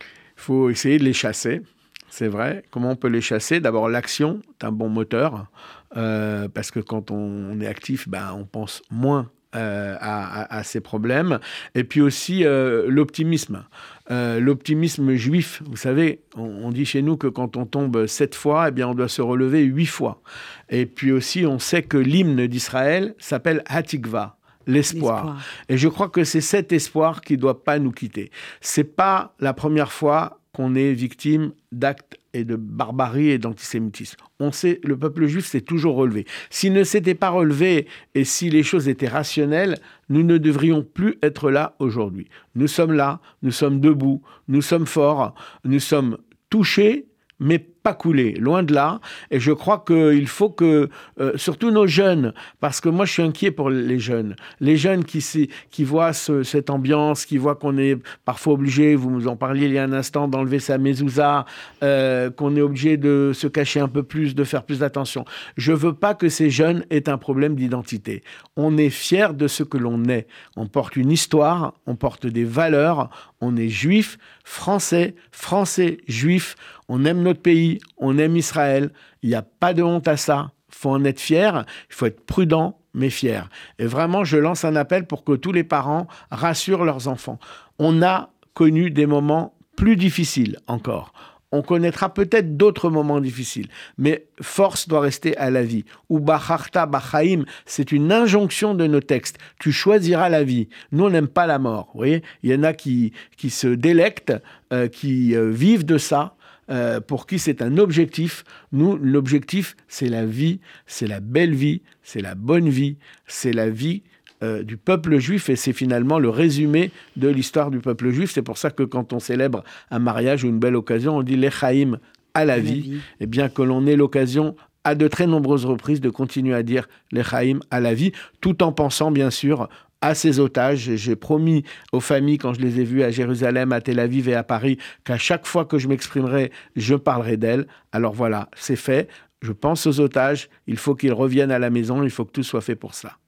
Il 0.00 0.40
faut 0.42 0.70
essayer 0.70 0.98
de 0.98 1.04
les 1.04 1.12
chasser. 1.12 1.60
C'est 2.08 2.28
vrai. 2.28 2.64
Comment 2.70 2.92
on 2.92 2.96
peut 2.96 3.08
les 3.08 3.20
chasser? 3.20 3.60
D'abord, 3.60 3.88
l'action 3.88 4.40
est 4.58 4.64
un 4.64 4.72
bon 4.72 4.88
moteur. 4.88 5.50
parce 5.92 6.70
que 6.70 6.80
quand 6.80 7.10
on 7.10 7.60
est 7.60 7.66
actif, 7.66 8.08
ben, 8.08 8.34
on 8.34 8.46
pense 8.46 8.82
moins 8.90 9.30
à, 9.52 10.62
ces 10.64 10.80
problèmes. 10.80 11.38
Et 11.74 11.84
puis 11.84 12.00
aussi 12.00 12.44
l'optimisme. 12.44 13.64
euh, 14.10 14.40
l'optimisme 14.40 15.14
juif. 15.14 15.62
Vous 15.66 15.76
savez, 15.76 16.22
on, 16.34 16.70
dit 16.70 16.86
chez 16.86 17.02
nous 17.02 17.16
que 17.16 17.26
quand 17.26 17.56
on 17.56 17.66
tombe 17.66 18.06
sept 18.06 18.34
fois, 18.34 18.68
eh 18.68 18.70
bien, 18.70 18.88
on 18.88 18.94
doit 18.94 19.08
se 19.08 19.22
relever 19.22 19.62
huit 19.62 19.86
fois. 19.86 20.22
Et 20.70 20.86
puis 20.86 21.12
aussi, 21.12 21.44
on 21.44 21.58
sait 21.58 21.82
que 21.82 21.98
l'hymne 21.98 22.46
d'Israël 22.46 23.14
s'appelle 23.18 23.62
Hatikva 23.66 24.38
l'espoir. 24.66 25.42
Et 25.68 25.78
je 25.78 25.88
crois 25.88 26.08
que 26.08 26.24
c'est 26.24 26.42
cet 26.42 26.72
espoir 26.72 27.22
qui 27.22 27.34
ne 27.34 27.38
doit 27.38 27.64
pas 27.64 27.78
nous 27.78 27.90
quitter. 27.90 28.30
C'est 28.60 28.84
pas 28.84 29.34
la 29.40 29.54
première 29.54 29.92
fois 29.92 30.40
qu'on 30.52 30.74
est 30.74 30.92
victime 30.92 31.52
d'actes 31.72 32.17
et 32.34 32.44
de 32.44 32.56
barbarie 32.56 33.30
et 33.30 33.38
d'antisémitisme. 33.38 34.18
On 34.40 34.52
sait, 34.52 34.80
le 34.84 34.96
peuple 34.96 35.26
juif 35.26 35.46
s'est 35.46 35.60
toujours 35.60 35.96
relevé. 35.96 36.26
S'il 36.50 36.72
ne 36.72 36.84
s'était 36.84 37.14
pas 37.14 37.30
relevé 37.30 37.86
et 38.14 38.24
si 38.24 38.50
les 38.50 38.62
choses 38.62 38.88
étaient 38.88 39.08
rationnelles, 39.08 39.78
nous 40.08 40.22
ne 40.22 40.38
devrions 40.38 40.82
plus 40.82 41.16
être 41.22 41.50
là 41.50 41.74
aujourd'hui. 41.78 42.28
Nous 42.54 42.68
sommes 42.68 42.92
là, 42.92 43.20
nous 43.42 43.50
sommes 43.50 43.80
debout, 43.80 44.22
nous 44.48 44.62
sommes 44.62 44.86
forts, 44.86 45.34
nous 45.64 45.80
sommes 45.80 46.18
touchés, 46.50 47.06
mais 47.40 47.58
pas 47.94 48.10
loin 48.38 48.62
de 48.62 48.74
là. 48.74 49.00
Et 49.30 49.40
je 49.40 49.52
crois 49.52 49.84
qu'il 49.86 50.26
faut 50.26 50.50
que, 50.50 50.88
euh, 51.20 51.32
surtout 51.36 51.70
nos 51.70 51.86
jeunes, 51.86 52.32
parce 52.60 52.80
que 52.80 52.88
moi 52.88 53.04
je 53.04 53.12
suis 53.12 53.22
inquiet 53.22 53.50
pour 53.50 53.70
les 53.70 53.98
jeunes, 53.98 54.36
les 54.60 54.76
jeunes 54.76 55.04
qui, 55.04 55.24
qui 55.70 55.84
voient 55.84 56.12
cette 56.12 56.70
ambiance, 56.70 57.24
qui 57.24 57.38
voient 57.38 57.56
qu'on 57.56 57.78
est 57.78 57.96
parfois 58.24 58.54
obligé, 58.54 58.94
vous 58.94 59.10
nous 59.10 59.28
en 59.28 59.36
parliez 59.36 59.66
il 59.66 59.72
y 59.72 59.78
a 59.78 59.84
un 59.84 59.92
instant, 59.92 60.28
d'enlever 60.28 60.58
sa 60.58 60.78
mezouza, 60.78 61.46
euh, 61.82 62.30
qu'on 62.30 62.56
est 62.56 62.60
obligé 62.60 62.96
de 62.96 63.32
se 63.34 63.46
cacher 63.46 63.80
un 63.80 63.88
peu 63.88 64.02
plus, 64.02 64.34
de 64.34 64.44
faire 64.44 64.64
plus 64.64 64.80
d'attention. 64.80 65.24
Je 65.56 65.72
veux 65.72 65.94
pas 65.94 66.14
que 66.14 66.28
ces 66.28 66.50
jeunes 66.50 66.84
aient 66.90 67.08
un 67.08 67.18
problème 67.18 67.54
d'identité. 67.54 68.22
On 68.56 68.76
est 68.76 68.90
fier 68.90 69.34
de 69.34 69.48
ce 69.48 69.62
que 69.62 69.78
l'on 69.78 70.04
est. 70.04 70.26
On 70.56 70.66
porte 70.66 70.96
une 70.96 71.10
histoire, 71.10 71.74
on 71.86 71.94
porte 71.94 72.26
des 72.26 72.44
valeurs, 72.44 73.10
on 73.40 73.56
est 73.56 73.68
juif, 73.68 74.18
français, 74.44 75.14
français, 75.30 75.98
juif, 76.08 76.56
on 76.88 77.04
aime 77.04 77.22
notre 77.22 77.42
pays, 77.42 77.78
on 77.96 78.18
aime 78.18 78.36
Israël, 78.36 78.90
il 79.22 79.30
n'y 79.30 79.34
a 79.34 79.42
pas 79.42 79.74
de 79.74 79.82
honte 79.82 80.08
à 80.08 80.16
ça, 80.16 80.52
il 80.68 80.74
faut 80.74 80.90
en 80.90 81.04
être 81.04 81.20
fier, 81.20 81.64
il 81.90 81.94
faut 81.94 82.06
être 82.06 82.24
prudent, 82.24 82.78
mais 82.94 83.10
fier. 83.10 83.48
Et 83.78 83.86
vraiment, 83.86 84.24
je 84.24 84.36
lance 84.36 84.64
un 84.64 84.76
appel 84.76 85.06
pour 85.06 85.24
que 85.24 85.32
tous 85.32 85.52
les 85.52 85.64
parents 85.64 86.06
rassurent 86.30 86.84
leurs 86.84 87.08
enfants. 87.08 87.38
On 87.78 88.02
a 88.02 88.30
connu 88.54 88.90
des 88.90 89.06
moments 89.06 89.54
plus 89.76 89.96
difficiles 89.96 90.58
encore. 90.66 91.12
On 91.50 91.62
connaîtra 91.62 92.12
peut-être 92.12 92.56
d'autres 92.58 92.90
moments 92.90 93.20
difficiles, 93.20 93.68
mais 93.96 94.26
force 94.42 94.86
doit 94.86 95.00
rester 95.00 95.36
à 95.38 95.50
la 95.50 95.62
vie. 95.62 95.84
Ou 96.10 96.20
Bacharta 96.20 96.84
Bachaim, 96.84 97.44
c'est 97.64 97.90
une 97.90 98.12
injonction 98.12 98.74
de 98.74 98.86
nos 98.86 99.00
textes. 99.00 99.38
Tu 99.58 99.72
choisiras 99.72 100.28
la 100.28 100.44
vie. 100.44 100.68
Nous, 100.92 101.04
on 101.04 101.10
n'aime 101.10 101.28
pas 101.28 101.46
la 101.46 101.58
mort. 101.58 101.88
Vous 101.94 102.00
voyez, 102.00 102.22
il 102.42 102.50
y 102.50 102.54
en 102.54 102.64
a 102.64 102.74
qui, 102.74 103.12
qui 103.38 103.48
se 103.48 103.68
délectent, 103.68 104.34
euh, 104.74 104.88
qui 104.88 105.34
euh, 105.34 105.50
vivent 105.50 105.86
de 105.86 105.98
ça. 105.98 106.34
Euh, 106.70 107.00
pour 107.00 107.26
qui 107.26 107.38
c'est 107.38 107.62
un 107.62 107.78
objectif. 107.78 108.44
Nous, 108.72 108.98
l'objectif, 108.98 109.74
c'est 109.88 110.08
la 110.08 110.26
vie, 110.26 110.60
c'est 110.86 111.06
la 111.06 111.20
belle 111.20 111.54
vie, 111.54 111.80
c'est 112.02 112.20
la 112.20 112.34
bonne 112.34 112.68
vie, 112.68 112.98
c'est 113.26 113.54
la 113.54 113.70
vie 113.70 114.02
euh, 114.42 114.62
du 114.62 114.76
peuple 114.76 115.18
juif 115.18 115.48
et 115.48 115.56
c'est 115.56 115.72
finalement 115.72 116.18
le 116.18 116.28
résumé 116.28 116.90
de 117.16 117.28
l'histoire 117.28 117.70
du 117.70 117.80
peuple 117.80 118.10
juif. 118.10 118.30
C'est 118.32 118.42
pour 118.42 118.58
ça 118.58 118.70
que 118.70 118.82
quand 118.82 119.12
on 119.12 119.18
célèbre 119.18 119.64
un 119.90 119.98
mariage 119.98 120.44
ou 120.44 120.48
une 120.48 120.58
belle 120.58 120.76
occasion, 120.76 121.16
on 121.16 121.22
dit 121.22 121.36
l'Echaïm 121.36 121.98
à 122.34 122.44
la, 122.44 122.58
vie. 122.58 123.00
Et 123.20 123.26
bien 123.26 123.48
que 123.48 123.62
l'on 123.62 123.86
ait 123.86 123.96
l'occasion 123.96 124.54
à 124.84 124.94
de 124.94 125.08
très 125.08 125.26
nombreuses 125.26 125.64
reprises 125.64 126.00
de 126.00 126.10
continuer 126.10 126.54
à 126.54 126.62
dire 126.62 126.88
l'Echaïm 127.10 127.60
à 127.70 127.80
la 127.80 127.94
vie, 127.94 128.12
tout 128.40 128.62
en 128.62 128.72
pensant 128.72 129.10
bien 129.10 129.30
sûr 129.30 129.68
à 130.00 130.14
ces 130.14 130.38
otages. 130.38 130.94
J'ai 130.94 131.16
promis 131.16 131.64
aux 131.92 132.00
familles, 132.00 132.38
quand 132.38 132.54
je 132.54 132.60
les 132.60 132.80
ai 132.80 132.84
vus 132.84 133.02
à 133.02 133.10
Jérusalem, 133.10 133.72
à 133.72 133.80
Tel 133.80 133.98
Aviv 133.98 134.28
et 134.28 134.34
à 134.34 134.44
Paris, 134.44 134.78
qu'à 135.04 135.18
chaque 135.18 135.46
fois 135.46 135.64
que 135.64 135.78
je 135.78 135.88
m'exprimerai, 135.88 136.52
je 136.76 136.94
parlerai 136.94 137.36
d'elles. 137.36 137.66
Alors 137.92 138.14
voilà, 138.14 138.48
c'est 138.56 138.76
fait. 138.76 139.08
Je 139.42 139.52
pense 139.52 139.86
aux 139.86 140.00
otages. 140.00 140.48
Il 140.66 140.76
faut 140.76 140.94
qu'ils 140.94 141.12
reviennent 141.12 141.52
à 141.52 141.58
la 141.58 141.70
maison. 141.70 142.02
Il 142.02 142.10
faut 142.10 142.24
que 142.24 142.32
tout 142.32 142.42
soit 142.42 142.60
fait 142.60 142.76
pour 142.76 142.94
ça. 142.94 143.18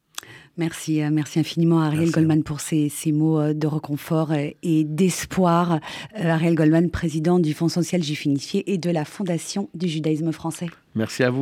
Merci, 0.60 1.02
euh, 1.02 1.08
merci 1.10 1.38
infiniment 1.38 1.80
à 1.80 1.86
Ariel 1.86 2.10
Goldman 2.10 2.42
pour 2.42 2.60
ces, 2.60 2.90
mots 3.06 3.40
euh, 3.40 3.54
de 3.54 3.66
reconfort 3.66 4.32
euh, 4.32 4.48
et 4.62 4.84
d'espoir. 4.84 5.80
Ariel 6.14 6.54
Goldman, 6.54 6.90
président 6.90 7.38
du 7.38 7.54
Fonds 7.54 7.70
social 7.70 8.02
juif 8.02 8.26
unifié 8.26 8.70
et 8.70 8.76
de 8.76 8.90
la 8.90 9.06
Fondation 9.06 9.70
du 9.72 9.88
judaïsme 9.88 10.32
français. 10.32 10.66
Merci 10.94 11.22
à 11.22 11.30
vous. 11.30 11.38